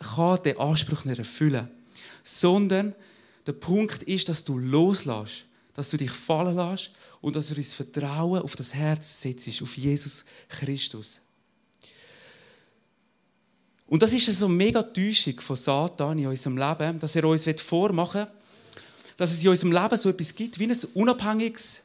kann 0.05 0.43
den 0.43 0.59
Anspruch 0.59 1.05
nicht 1.05 1.19
erfüllen, 1.19 1.69
sondern 2.23 2.95
der 3.47 3.53
Punkt 3.53 4.03
ist, 4.05 4.29
dass 4.29 4.45
du 4.45 4.59
loslässt, 4.59 5.45
dass 5.75 5.91
du 5.91 5.97
dich 5.97 6.11
fallen 6.11 6.57
lässt 6.57 6.93
und 7.21 7.37
dass 7.37 7.49
du 7.49 7.55
das 7.55 7.75
Vertrauen 7.75 8.43
auf 8.43 8.57
das 8.57 8.75
Herz 8.75 9.21
setzt, 9.21 9.63
auf 9.63 9.77
Jesus 9.77 10.25
Christus. 10.49 11.21
Und 13.87 14.03
das 14.03 14.13
ist 14.13 14.27
so 14.27 14.47
eine 14.47 14.55
mega 14.55 14.83
Täuschung 14.83 15.39
von 15.41 15.57
Satan 15.57 16.19
in 16.19 16.27
unserem 16.27 16.57
Leben, 16.57 16.99
dass 16.99 17.17
er 17.17 17.25
uns 17.25 17.47
vormachen 17.61 18.23
will, 18.23 18.31
dass 19.17 19.33
es 19.33 19.43
in 19.43 19.51
unserem 19.51 19.73
Leben 19.73 19.99
so 19.99 20.09
etwas 20.09 20.35
gibt 20.35 20.59
wie 20.59 20.65
ein 20.65 20.79
unabhängiges, 20.95 21.83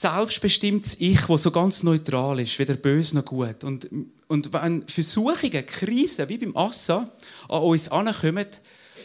selbstbestimmtes 0.00 0.96
Ich, 1.00 1.26
das 1.26 1.42
so 1.42 1.50
ganz 1.50 1.82
neutral 1.82 2.40
ist, 2.40 2.58
weder 2.58 2.74
böse 2.74 3.14
noch 3.14 3.24
gut. 3.24 3.62
Und, 3.62 3.88
und 4.26 4.52
wenn 4.52 4.88
Versuchungen, 4.88 5.66
Krisen, 5.66 6.28
wie 6.28 6.38
beim 6.38 6.56
Assa, 6.56 7.10
an 7.48 7.62
uns 7.62 7.90
ankommen, 7.90 8.46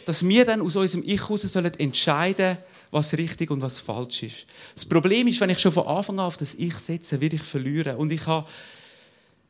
dass 0.06 0.26
wir 0.26 0.46
dann 0.46 0.62
aus 0.62 0.76
unserem 0.76 1.04
Ich 1.04 1.20
heraus 1.20 1.44
entscheiden 1.54 2.56
sollen, 2.56 2.58
was 2.90 3.12
richtig 3.18 3.50
und 3.50 3.60
was 3.60 3.80
falsch 3.80 4.22
ist. 4.22 4.46
Das 4.74 4.86
Problem 4.86 5.28
ist, 5.28 5.40
wenn 5.42 5.50
ich 5.50 5.58
schon 5.58 5.72
von 5.72 5.86
Anfang 5.86 6.18
an 6.18 6.24
auf 6.24 6.38
das 6.38 6.54
Ich 6.54 6.74
setze, 6.74 7.20
werde 7.20 7.36
ich 7.36 7.42
verlieren. 7.42 7.96
Und 7.96 8.10
ich 8.10 8.26
habe 8.26 8.48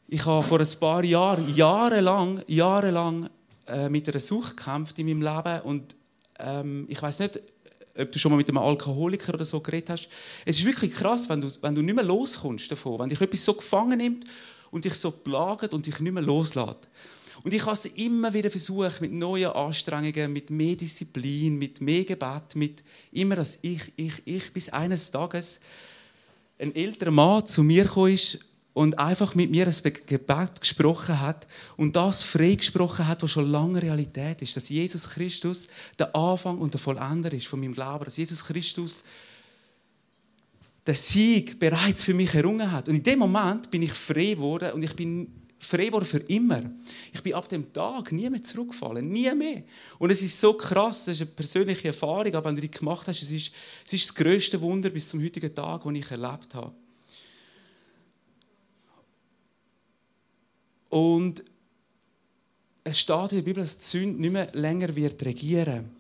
ich 0.09 0.25
habe 0.25 0.43
vor 0.43 0.59
ein 0.59 0.81
paar 0.81 1.05
Jahren, 1.05 1.55
jahrelang, 1.55 2.43
jahrelang 2.47 3.29
äh, 3.69 3.89
mit 3.89 4.09
einer 4.09 4.19
Sucht 4.19 4.57
gekämpft 4.57 4.99
in 4.99 5.07
meinem 5.07 5.23
Leben 5.23 5.61
und 5.65 5.95
ähm, 6.39 6.87
ich 6.89 7.03
weiß 7.03 7.19
nicht, 7.19 7.41
ob 7.99 8.13
du 8.13 8.19
schon 8.19 8.31
mal 8.31 8.37
mit 8.37 8.49
einem 8.49 8.59
Alkoholiker 8.59 9.35
oder 9.35 9.45
so 9.45 9.61
geredet 9.61 9.91
hast. 9.91 10.09
Es 10.45 10.59
ist 10.59 10.65
wirklich 10.65 10.93
krass, 10.95 11.29
wenn 11.29 11.41
du, 11.41 11.51
wenn 11.61 11.75
du 11.75 11.83
nicht 11.83 11.95
mehr 11.95 12.05
loskommst 12.05 12.71
davon, 12.71 13.01
wenn 13.01 13.09
dich 13.09 13.21
etwas 13.21 13.45
so 13.45 13.55
gefangen 13.55 13.99
nimmt 13.99 14.25
und 14.71 14.85
dich 14.85 14.95
so 14.95 15.11
plagt 15.11 15.75
und 15.75 15.87
dich 15.87 15.99
nicht 16.01 16.13
mehr 16.13 16.23
loslässt. 16.23 16.89
Und 17.43 17.55
ich 17.55 17.65
habe 17.65 17.77
es 17.77 17.85
immer 17.85 18.33
wieder 18.35 18.51
versucht, 18.51 19.01
mit 19.01 19.13
neuen 19.13 19.51
Anstrengungen, 19.53 20.33
mit 20.33 20.51
mehr 20.51 20.77
Disziplin, 20.77 21.57
mit 21.57 21.81
mehr 21.81 22.05
Gebet, 22.05 22.57
mit 22.57 22.83
immer 23.13 23.37
das 23.37 23.59
Ich, 23.63 23.93
Ich, 23.97 24.27
Ich, 24.27 24.53
bis 24.53 24.71
eines 24.71 25.11
Tages 25.11 25.61
ein 26.59 26.75
älterer 26.75 27.13
Mann 27.13 27.47
zu 27.47 27.63
mir 27.63 27.85
kam 27.85 28.17
und 28.79 28.97
einfach 28.97 29.35
mit 29.35 29.51
mir 29.51 29.67
ein 29.67 29.93
Gebet 30.07 30.61
gesprochen 30.61 31.21
hat 31.21 31.49
und 31.77 31.97
das 31.97 32.23
freigesprochen 32.23 33.09
hat, 33.09 33.25
was 33.25 33.33
schon 33.33 33.51
lange 33.51 33.83
Realität 33.83 34.41
ist, 34.41 34.57
dass 34.57 34.69
Jesus 34.69 35.11
Christus 35.11 35.67
der 35.99 36.15
Anfang 36.15 36.59
und 36.59 36.75
der 36.75 36.81
Vollender 36.81 37.33
ist 37.33 37.49
von 37.49 37.59
meinem 37.59 37.75
Glauben, 37.75 38.05
dass 38.05 38.19
Jesus 38.19 38.45
Christus 38.45 39.03
den 40.87 40.95
Sieg 40.95 41.59
bereits 41.59 42.05
für 42.05 42.15
mich 42.15 42.33
errungen 42.37 42.71
hat. 42.71 42.89
Und 42.89 42.95
in 42.95 43.03
dem 43.03 43.19
Moment 43.19 43.69
bin 43.69 43.83
ich 43.83 43.93
frei 43.93 44.35
geworden 44.35 44.71
und 44.71 44.85
ich 44.85 44.95
bin 44.95 45.27
frei 45.59 45.87
geworden 45.87 46.05
für 46.05 46.19
immer. 46.19 46.63
Ich 47.13 47.21
bin 47.21 47.35
ab 47.35 47.49
dem 47.49 47.73
Tag 47.73 48.13
nie 48.13 48.31
mehr 48.31 48.45
zurückgefallen, 48.45 49.09
nie 49.09 49.35
mehr. 49.35 49.65
Und 49.99 50.13
es 50.13 50.23
ist 50.23 50.41
so 50.41 50.53
krass, 50.53 51.07
das 51.07 51.15
ist 51.15 51.23
eine 51.23 51.33
persönliche 51.33 51.89
Erfahrung, 51.89 52.33
aber 52.33 52.49
wenn 52.49 52.55
du 52.55 52.63
die 52.63 52.71
gemacht 52.71 53.09
hast, 53.09 53.23
es 53.23 53.33
ist, 53.33 53.53
es 53.85 53.93
ist 53.93 54.09
das 54.11 54.15
größte 54.15 54.61
Wunder 54.61 54.91
bis 54.91 55.09
zum 55.09 55.21
heutigen 55.21 55.53
Tag, 55.53 55.83
das 55.83 55.93
ich 55.95 56.11
erlebt 56.13 56.55
habe. 56.55 56.73
Und 60.89 61.45
es 62.85 62.99
steht 62.99 63.33
in 63.33 63.39
der 63.39 63.43
Bibel, 63.43 63.63
dass 63.63 63.79
die 63.79 63.85
Sünde 63.85 64.21
nicht 64.21 64.33
mehr 64.33 64.49
länger 64.53 64.95
wird 64.95 65.23
regieren. 65.25 65.91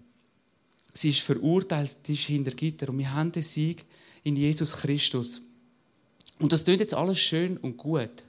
Sie 0.94 1.10
ist 1.10 1.20
verurteilt, 1.20 1.96
sie 2.04 2.14
ist 2.14 2.24
hinter 2.24 2.52
Gitter. 2.52 2.88
Und 2.88 2.98
wir 2.98 3.12
haben 3.12 3.30
den 3.30 3.42
Sieg 3.42 3.84
in 4.24 4.36
Jesus 4.36 4.72
Christus. 4.72 5.42
Und 6.38 6.52
das 6.52 6.64
klingt 6.64 6.80
jetzt 6.80 6.94
alles 6.94 7.18
schön 7.18 7.56
und 7.58 7.76
gut. 7.76 8.24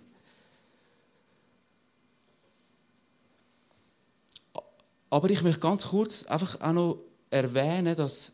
Aber 5.09 5.29
ich 5.29 5.41
möchte 5.41 5.59
ganz 5.59 5.87
kurz 5.87 6.23
einfach 6.25 6.59
auch 6.61 6.73
noch 6.73 6.99
erwähnen, 7.29 7.95
dass 7.95 8.33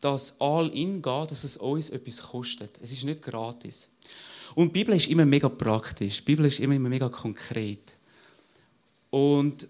das 0.00 0.40
All-In 0.40 1.00
geht, 1.00 1.30
dass 1.30 1.44
es 1.44 1.56
uns 1.56 1.90
etwas 1.90 2.22
kostet. 2.22 2.78
Es 2.82 2.92
ist 2.92 3.04
nicht 3.04 3.22
gratis. 3.22 3.88
Und 4.54 4.68
die 4.68 4.80
Bibel 4.80 4.96
ist 4.96 5.08
immer 5.08 5.26
mega 5.26 5.48
praktisch. 5.48 6.18
Die 6.18 6.22
Bibel 6.24 6.46
ist 6.46 6.60
immer, 6.60 6.78
mega 6.78 7.08
konkret. 7.08 7.92
Und 9.10 9.66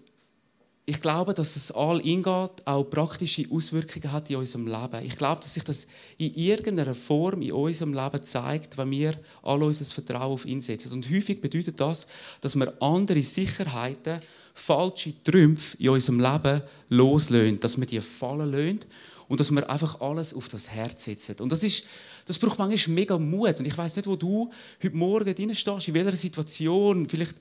ich 0.87 1.01
glaube, 1.01 1.33
dass 1.33 1.55
es 1.55 1.71
all 1.71 1.99
ingeht, 2.01 2.65
auch 2.65 2.83
praktische 2.83 3.45
Auswirkungen 3.49 4.11
hat 4.11 4.29
in 4.29 4.35
unserem 4.35 4.67
Leben. 4.67 5.03
Ich 5.03 5.17
glaube, 5.17 5.41
dass 5.41 5.55
sich 5.55 5.63
das 5.63 5.87
in 6.17 6.35
irgendeiner 6.35 6.93
Form 6.93 7.41
in 7.41 7.53
unserem 7.53 7.93
Leben 7.93 8.23
zeigt, 8.23 8.77
wenn 8.77 8.91
wir 8.91 9.19
all 9.41 9.63
unser 9.63 9.85
Vertrauen 9.85 10.33
auf 10.33 10.45
ihn 10.45 10.61
setzen. 10.61 10.91
Und 10.91 11.09
häufig 11.09 11.41
bedeutet 11.41 11.79
das, 11.79 12.05
dass 12.41 12.55
wir 12.55 12.79
andere 12.81 13.21
Sicherheiten, 13.23 14.19
falsche 14.53 15.13
Trümpfe 15.23 15.75
in 15.77 15.89
unserem 15.89 16.19
Leben 16.19 16.61
loslösen, 16.89 17.59
dass 17.59 17.79
wir 17.79 17.87
die 17.87 17.99
fallen 17.99 18.51
lassen 18.51 18.79
und 19.27 19.39
dass 19.39 19.51
wir 19.51 19.69
einfach 19.69 20.01
alles 20.01 20.33
auf 20.33 20.49
das 20.49 20.69
Herz 20.69 21.05
setzen. 21.05 21.35
Und 21.39 21.51
das, 21.51 21.63
ist, 21.63 21.87
das 22.25 22.37
braucht 22.37 22.59
manchmal 22.59 22.95
mega 22.95 23.17
Mut. 23.17 23.59
Und 23.59 23.65
ich 23.65 23.77
weiß 23.77 23.95
nicht, 23.95 24.07
wo 24.07 24.15
du 24.15 24.51
heute 24.83 24.95
Morgen 24.95 25.33
drin 25.33 25.55
stehst, 25.55 25.87
in 25.87 25.93
welcher 25.93 26.15
Situation. 26.15 27.07
Vielleicht 27.07 27.35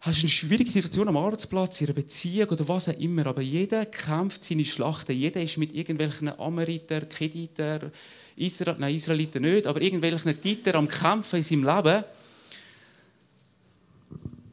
hast 0.00 0.18
du 0.18 0.22
eine 0.22 0.30
schwierige 0.30 0.70
Situation 0.70 1.08
am 1.08 1.16
Arbeitsplatz, 1.16 1.80
in 1.80 1.86
einer 1.86 1.94
Beziehung 1.94 2.48
oder 2.50 2.68
was 2.68 2.88
auch 2.88 2.98
immer. 2.98 3.26
Aber 3.26 3.40
jeder 3.40 3.86
kämpft 3.86 4.44
seine 4.44 4.64
Schlachten. 4.64 5.16
Jeder 5.16 5.42
ist 5.42 5.58
mit 5.58 5.74
irgendwelchen 5.74 6.28
Ameriter, 6.38 7.02
Kediter, 7.02 7.90
Israel, 8.36 8.76
nein, 8.78 8.94
Israeliter 8.94 9.40
nicht, 9.40 9.66
aber 9.66 9.80
irgendwelchen 9.80 10.40
Titer 10.40 10.74
am 10.74 10.88
Kämpfen 10.88 11.36
in 11.36 11.42
seinem 11.42 11.64
Leben. 11.64 12.04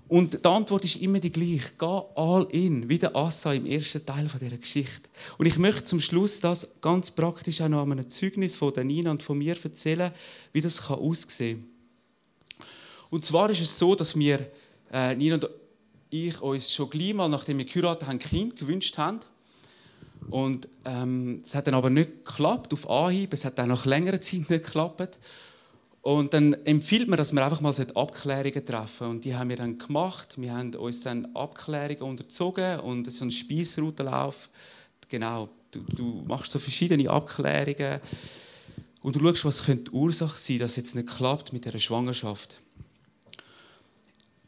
Und 0.09 0.43
die 0.43 0.47
Antwort 0.49 0.83
ist 0.85 0.95
immer 0.95 1.19
die 1.19 1.31
gleiche. 1.31 1.69
Geh 1.77 2.01
all 2.15 2.47
in, 2.51 2.89
wie 2.89 2.97
der 2.97 3.15
Assa 3.15 3.53
im 3.53 3.67
ersten 3.67 4.03
Teil 4.03 4.27
dieser 4.27 4.57
Geschichte. 4.57 5.07
Und 5.37 5.45
ich 5.45 5.59
möchte 5.59 5.83
zum 5.83 6.01
Schluss 6.01 6.39
das 6.39 6.67
ganz 6.81 7.11
praktisch 7.11 7.61
auch 7.61 7.69
noch 7.69 7.83
an 7.83 7.91
einem 7.91 8.09
Zeugnis 8.09 8.55
von 8.55 8.73
Nina 8.85 9.11
und 9.11 9.21
von 9.21 9.37
mir 9.37 9.55
erzählen, 9.63 10.11
wie 10.51 10.61
das 10.61 10.89
aussehen 10.89 11.59
kann. 11.59 12.65
Und 13.11 13.23
zwar 13.23 13.51
ist 13.51 13.61
es 13.61 13.77
so, 13.77 13.93
dass 13.93 14.17
wir, 14.17 14.51
äh, 14.91 15.15
Nina 15.15 15.35
und 15.35 15.47
ich, 16.09 16.41
uns 16.41 16.73
schon 16.73 16.89
gleich 16.89 17.13
mal, 17.13 17.29
nachdem 17.29 17.59
wir 17.59 17.65
geheiratet 17.65 18.07
haben, 18.07 18.17
Kind 18.17 18.55
gewünscht 18.55 18.97
haben. 18.97 19.19
Und 20.31 20.67
ähm, 20.85 21.43
es 21.45 21.53
hat 21.53 21.67
dann 21.67 21.75
aber 21.75 21.91
nicht 21.91 22.25
geklappt 22.25 22.73
auf 22.73 22.89
Anhieb. 22.89 23.31
Es 23.33 23.45
hat 23.45 23.59
dann 23.59 23.69
nach 23.69 23.85
längerer 23.85 24.21
Zeit 24.21 24.49
nicht 24.49 24.65
geklappt. 24.65 25.19
Und 26.09 26.33
dann 26.33 26.53
empfiehlt 26.65 27.07
man, 27.07 27.17
dass 27.17 27.33
wir 27.33 27.45
einfach 27.45 27.61
mal 27.61 27.71
Abklärungen 27.93 28.65
treffen. 28.65 29.09
Und 29.09 29.25
die 29.25 29.35
haben 29.35 29.49
wir 29.49 29.57
dann 29.57 29.77
gemacht. 29.77 30.41
Wir 30.41 30.55
haben 30.55 30.73
uns 30.73 31.03
dann 31.03 31.27
Abklärungen 31.35 32.01
unterzogen 32.01 32.79
und 32.79 33.11
so 33.11 33.25
einen 33.25 33.31
Speisroutenlauf. 33.31 34.49
Genau, 35.07 35.49
du, 35.69 35.81
du, 35.95 36.23
machst 36.25 36.51
so 36.51 36.57
verschiedene 36.57 37.07
Abklärungen 37.11 37.99
und 39.03 39.15
du 39.15 39.19
schaust, 39.19 39.45
was 39.45 39.65
könnte 39.65 39.91
die 39.91 39.91
Ursache 39.91 40.39
sein, 40.39 40.57
dass 40.57 40.71
es 40.71 40.77
jetzt 40.77 40.95
nicht 40.95 41.09
klappt 41.09 41.53
mit 41.53 41.65
dieser 41.65 41.77
Schwangerschaft. 41.77 42.59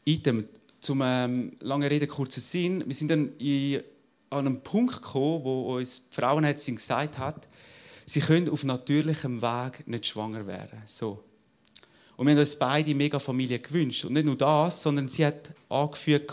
Item, 0.04 0.48
zum 0.80 1.00
ähm, 1.04 1.52
langen 1.60 1.86
Rede, 1.86 2.08
kurzen 2.08 2.40
Sinn. 2.40 2.82
Wir 2.84 2.94
sind 2.96 3.08
dann 3.08 3.36
in, 3.38 3.84
an 4.30 4.46
einem 4.48 4.62
Punkt 4.64 5.00
gekommen, 5.00 5.44
wo 5.44 5.76
uns 5.76 6.08
die 6.08 6.14
Frauenärztin 6.16 6.74
gesagt 6.74 7.18
hat, 7.18 7.46
sie 8.04 8.18
können 8.18 8.48
auf 8.48 8.64
natürlichem 8.64 9.40
Weg 9.40 9.86
nicht 9.86 10.08
schwanger 10.08 10.44
werden. 10.48 10.82
So. 10.86 11.22
Und 12.16 12.26
wir 12.26 12.34
haben 12.34 12.40
uns 12.40 12.56
beide 12.56 12.94
mega 12.94 13.18
Familie 13.18 13.58
gewünscht. 13.58 14.04
Und 14.04 14.12
nicht 14.12 14.26
nur 14.26 14.36
das, 14.36 14.82
sondern 14.82 15.08
sie 15.08 15.24
hat 15.24 15.50
angeführt, 15.68 16.30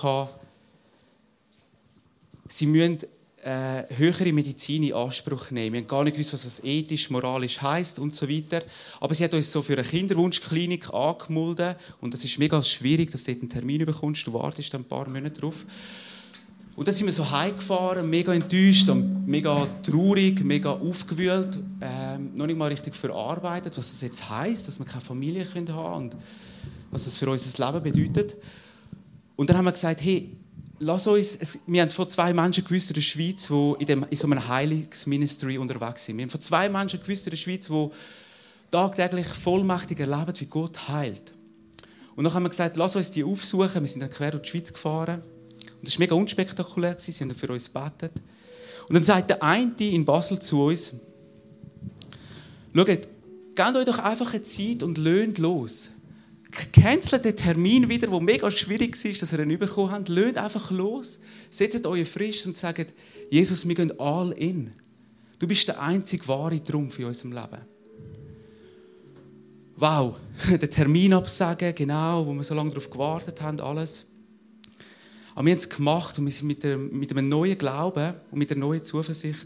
sie 2.49 2.65
müssen 2.65 2.99
äh, 3.43 3.83
höhere 3.95 4.31
Medizin 4.33 4.83
in 4.83 4.93
Anspruch 4.93 5.51
nehmen. 5.51 5.73
Wir 5.73 5.81
haben 5.81 5.87
gar 5.87 6.03
nicht 6.03 6.13
gewusst, 6.13 6.33
was 6.33 6.43
das 6.43 6.63
ethisch, 6.63 7.09
moralisch 7.09 7.61
heißt 7.61 7.99
und 7.99 8.13
so 8.13 8.27
weiter. 8.27 8.61
Aber 8.99 9.13
sie 9.13 9.23
hat 9.23 9.33
uns 9.33 9.51
so 9.51 9.61
für 9.61 9.73
eine 9.73 9.83
Kinderwunschklinik 9.83 10.93
angemeldet 10.93 11.77
und 12.01 12.13
das 12.13 12.25
ist 12.25 12.37
mega 12.37 12.61
schwierig, 12.61 13.11
dass 13.11 13.23
du 13.23 13.31
dort 13.31 13.41
einen 13.43 13.49
Termin 13.49 13.85
bekommst. 13.85 14.27
Du 14.27 14.33
wartest 14.33 14.73
dann 14.73 14.81
ein 14.81 14.87
paar 14.87 15.07
Monate 15.07 15.39
drauf. 15.39 15.65
Und 16.79 16.87
dann 16.87 16.95
sind 16.95 17.07
wir 17.07 17.11
so 17.11 17.29
heimgefahren, 17.29 18.09
mega 18.09 18.33
enttäuscht, 18.33 18.87
mega 19.25 19.67
traurig, 19.83 20.45
mega 20.45 20.71
aufgewühlt, 20.71 21.57
ähm, 21.81 22.31
noch 22.35 22.47
nicht 22.47 22.57
mal 22.57 22.69
richtig 22.69 22.95
verarbeitet, 22.95 23.77
was 23.77 23.91
das 23.91 24.01
jetzt 24.01 24.29
heißt, 24.29 24.65
dass 24.65 24.79
wir 24.79 24.85
keine 24.85 25.01
Familie 25.01 25.43
haben 25.43 25.65
können 25.65 25.77
und 25.77 26.15
was 26.89 27.03
das 27.03 27.17
für 27.17 27.29
unser 27.29 27.73
Leben 27.73 27.83
bedeutet. 27.83 28.37
Und 29.35 29.49
dann 29.49 29.57
haben 29.57 29.65
wir 29.65 29.73
gesagt, 29.73 30.01
hey, 30.01 30.37
lass 30.79 31.05
uns, 31.05 31.35
es, 31.35 31.59
wir 31.67 31.81
haben 31.81 31.91
von 31.91 32.09
zwei 32.09 32.33
Menschen 32.33 32.63
gewusst 32.63 32.91
in 32.91 32.93
der 32.93 33.01
Schweiz, 33.01 33.47
die 33.47 33.75
in, 33.79 33.85
dem, 33.85 34.05
in 34.09 34.15
so 34.15 34.27
einem 34.27 34.47
Heilungsministry 34.47 35.57
unterwegs 35.57 36.05
sind. 36.05 36.15
Wir 36.15 36.23
haben 36.23 36.29
von 36.29 36.39
zwei 36.39 36.69
Menschen 36.69 37.01
gewusst 37.01 37.27
in 37.27 37.31
der 37.31 37.37
Schweiz, 37.37 37.67
die 37.67 37.89
tagtäglich 38.71 39.27
vollmächtig 39.27 39.99
erleben, 39.99 40.31
wie 40.33 40.45
Gott 40.45 40.87
heilt. 40.87 41.33
Und 42.15 42.23
dann 42.23 42.33
haben 42.33 42.43
wir 42.43 42.49
gesagt, 42.49 42.77
lass 42.77 42.95
uns 42.95 43.11
die 43.11 43.25
aufsuchen. 43.25 43.81
Wir 43.81 43.87
sind 43.89 43.99
dann 43.99 44.09
quer 44.09 44.31
durch 44.31 44.43
die 44.43 44.49
Schweiz 44.51 44.71
gefahren. 44.71 45.21
Und 45.79 45.87
das 45.87 45.95
war 45.95 45.99
mega 45.99 46.15
unspektakulär. 46.15 46.95
Sie 46.99 47.11
haben 47.13 47.33
für 47.33 47.51
uns 47.51 47.71
gebetet. 47.71 48.11
Und 48.87 48.95
dann 48.95 49.03
sagt 49.03 49.29
der 49.29 49.41
eine 49.41 49.73
in 49.79 50.03
Basel 50.03 50.39
zu 50.39 50.65
uns, 50.65 50.93
schaut, 52.75 52.87
gebt 52.87 53.09
euch 53.59 53.85
doch 53.85 53.99
einfach 53.99 54.33
eine 54.33 54.43
Zeit 54.43 54.83
und 54.83 54.97
löhnt 54.97 55.37
los. 55.37 55.89
Cancelt 56.73 57.25
den 57.25 57.35
Termin 57.35 57.87
wieder, 57.87 58.07
der 58.07 58.19
mega 58.19 58.49
schwierig 58.49 59.03
war, 59.03 59.11
dass 59.13 59.33
ihr 59.33 59.39
ihn 59.39 59.59
bekommen 59.59 59.91
habt. 59.91 60.09
Löhnt 60.09 60.37
einfach 60.37 60.71
los. 60.71 61.19
Setzt 61.49 61.85
euch 61.85 62.07
frisch 62.09 62.45
und 62.45 62.57
sagt, 62.57 62.93
Jesus, 63.29 63.67
wir 63.67 63.75
gehen 63.75 63.97
all 63.99 64.31
in. 64.31 64.71
Du 65.37 65.47
bist 65.47 65.67
der 65.67 65.79
einzige 65.79 66.27
wahre 66.27 66.61
Trumpf 66.61 66.97
in 66.99 67.05
unserem 67.05 67.31
Leben. 67.33 67.61
Wow, 69.75 70.15
den 70.49 70.71
Termin 70.71 71.13
absagen, 71.13 71.73
genau, 71.73 72.25
wo 72.25 72.33
wir 72.33 72.43
so 72.43 72.53
lange 72.53 72.71
darauf 72.71 72.89
gewartet 72.89 73.39
haben, 73.41 73.61
alles. 73.61 74.08
Aber 75.39 75.45
wir 75.45 75.53
haben 75.53 75.59
es 75.59 75.69
gemacht 75.69 76.19
und 76.19 76.25
wir 76.25 76.33
sind 76.33 76.47
mit, 76.47 76.63
der, 76.63 76.77
mit 76.77 77.11
einem 77.11 77.29
neuen 77.29 77.57
Glauben 77.57 78.13
und 78.29 78.39
mit 78.39 78.51
einer 78.51 78.59
neuen 78.59 78.83
Zuversicht 78.83 79.45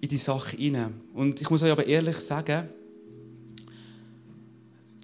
in 0.00 0.08
die 0.08 0.16
Sache 0.16 0.56
hinein. 0.56 1.00
Und 1.14 1.40
ich 1.40 1.48
muss 1.50 1.62
euch 1.62 1.70
aber 1.70 1.86
ehrlich 1.86 2.16
sagen, 2.16 2.68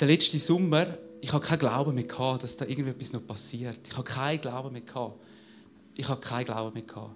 der 0.00 0.08
letzte 0.08 0.36
Sommer, 0.40 0.98
ich 1.20 1.32
habe 1.32 1.46
keinen 1.46 1.60
Glauben 1.60 1.94
mehr 1.94 2.02
gehabt, 2.02 2.42
dass 2.42 2.56
da 2.56 2.64
irgendetwas 2.64 3.12
noch 3.12 3.24
passiert. 3.24 3.78
Ich 3.86 3.96
habe 3.96 4.02
keinen 4.02 4.40
Glauben 4.40 4.72
mehr 4.72 4.82
gehabt. 4.82 5.20
Ich 5.94 6.08
habe 6.08 6.20
keinen 6.20 6.46
Glauben 6.46 6.74
mehr 6.74 6.82
gehabt. 6.82 7.14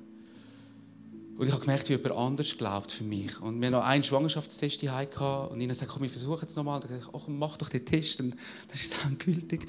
Und 1.36 1.46
ich 1.48 1.52
habe 1.52 1.62
gemerkt, 1.62 1.88
wie 1.88 1.94
jemand 1.94 2.14
anders 2.14 2.56
glaubt 2.56 2.92
für 2.92 3.02
mich. 3.02 3.40
Und 3.40 3.60
wir 3.60 3.66
haben 3.66 3.72
noch 3.72 3.82
einen 3.82 4.04
Schwangerschaftstest 4.04 4.78
hier 4.78 5.48
und 5.50 5.60
ihnen 5.60 5.70
gesagt, 5.70 5.90
komm, 5.90 6.02
wir 6.02 6.10
versuchen 6.10 6.46
es 6.46 6.54
nochmal. 6.54 6.76
Und 6.76 6.84
dann 6.84 6.96
gesagt, 6.96 7.12
oh, 7.12 7.28
mach 7.28 7.56
doch 7.56 7.68
den 7.68 7.84
Test, 7.84 8.20
und 8.20 8.36
das 8.68 8.82
ist 8.82 8.94
dann 9.02 9.18
gültig. 9.18 9.66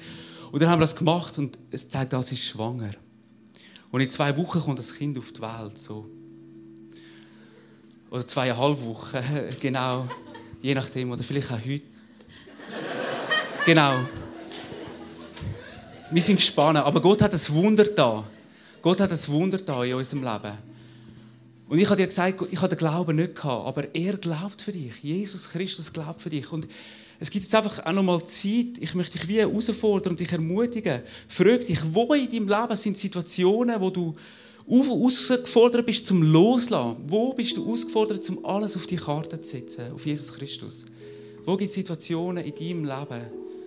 Und 0.54 0.62
dann 0.62 0.70
haben 0.70 0.78
wir 0.78 0.86
das 0.86 0.94
gemacht 0.94 1.36
und 1.38 1.58
es 1.72 1.88
zeigt, 1.88 2.12
das 2.12 2.30
ist 2.30 2.44
schwanger. 2.44 2.92
Und 3.90 4.00
in 4.00 4.08
zwei 4.08 4.36
Wochen 4.36 4.60
kommt 4.60 4.78
das 4.78 4.94
Kind 4.94 5.18
auf 5.18 5.32
die 5.32 5.40
Welt. 5.40 5.76
So. 5.76 6.08
Oder 8.08 8.24
zweieinhalb 8.24 8.80
Wochen, 8.84 9.18
genau. 9.60 10.06
Je 10.62 10.76
nachdem, 10.76 11.10
oder 11.10 11.24
vielleicht 11.24 11.50
auch 11.50 11.58
heute. 11.58 11.82
Genau. 13.66 14.06
Wir 16.12 16.22
sind 16.22 16.36
gespannt, 16.36 16.78
aber 16.78 17.00
Gott 17.00 17.20
hat 17.20 17.34
ein 17.34 17.48
Wunder 17.48 17.86
da. 17.86 18.22
Gott 18.80 19.00
hat 19.00 19.10
ein 19.10 19.26
Wunder 19.26 19.58
da 19.58 19.82
in 19.82 19.94
unserem 19.94 20.22
Leben. 20.22 20.56
Und 21.68 21.78
ich 21.80 21.86
habe 21.86 21.96
dir 21.96 22.06
gesagt, 22.06 22.44
ich 22.48 22.58
habe 22.58 22.68
den 22.68 22.78
Glauben 22.78 23.16
nicht 23.16 23.34
gehabt, 23.34 23.66
aber 23.66 23.92
er 23.92 24.16
glaubt 24.18 24.62
für 24.62 24.70
dich. 24.70 25.02
Jesus 25.02 25.50
Christus 25.50 25.92
glaubt 25.92 26.22
für 26.22 26.30
dich. 26.30 26.52
Und 26.52 26.68
es 27.20 27.30
gibt 27.30 27.44
jetzt 27.44 27.54
einfach 27.54 27.84
auch 27.84 27.92
noch 27.92 28.02
mal 28.02 28.24
Zeit, 28.24 28.78
ich 28.80 28.94
möchte 28.94 29.18
dich 29.18 29.28
wie 29.28 29.38
herausfordern 29.38 30.12
und 30.12 30.20
dich 30.20 30.32
ermutigen. 30.32 31.02
Frag 31.28 31.66
dich, 31.66 31.80
wo 31.92 32.12
in 32.14 32.30
deinem 32.30 32.48
Leben 32.48 32.76
sind 32.76 32.98
Situationen, 32.98 33.80
wo 33.80 33.90
du 33.90 34.14
ausgefordert 34.68 35.86
bist 35.86 36.06
zum 36.06 36.22
Loslassen? 36.22 36.96
Wo 37.06 37.32
bist 37.32 37.56
du 37.56 37.70
ausgefordert, 37.70 38.28
um 38.30 38.44
alles 38.44 38.76
auf 38.76 38.86
die 38.86 38.96
Karte 38.96 39.40
zu 39.40 39.50
setzen, 39.50 39.92
auf 39.94 40.04
Jesus 40.04 40.32
Christus? 40.32 40.84
Wo 41.44 41.56
gibt 41.56 41.70
es 41.70 41.76
Situationen 41.76 42.44
in 42.44 42.54
deinem 42.54 42.84
Leben, 42.84 43.22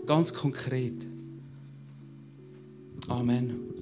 ganz 0.06 0.34
konkret? 0.34 1.06
Amen. 3.08 3.77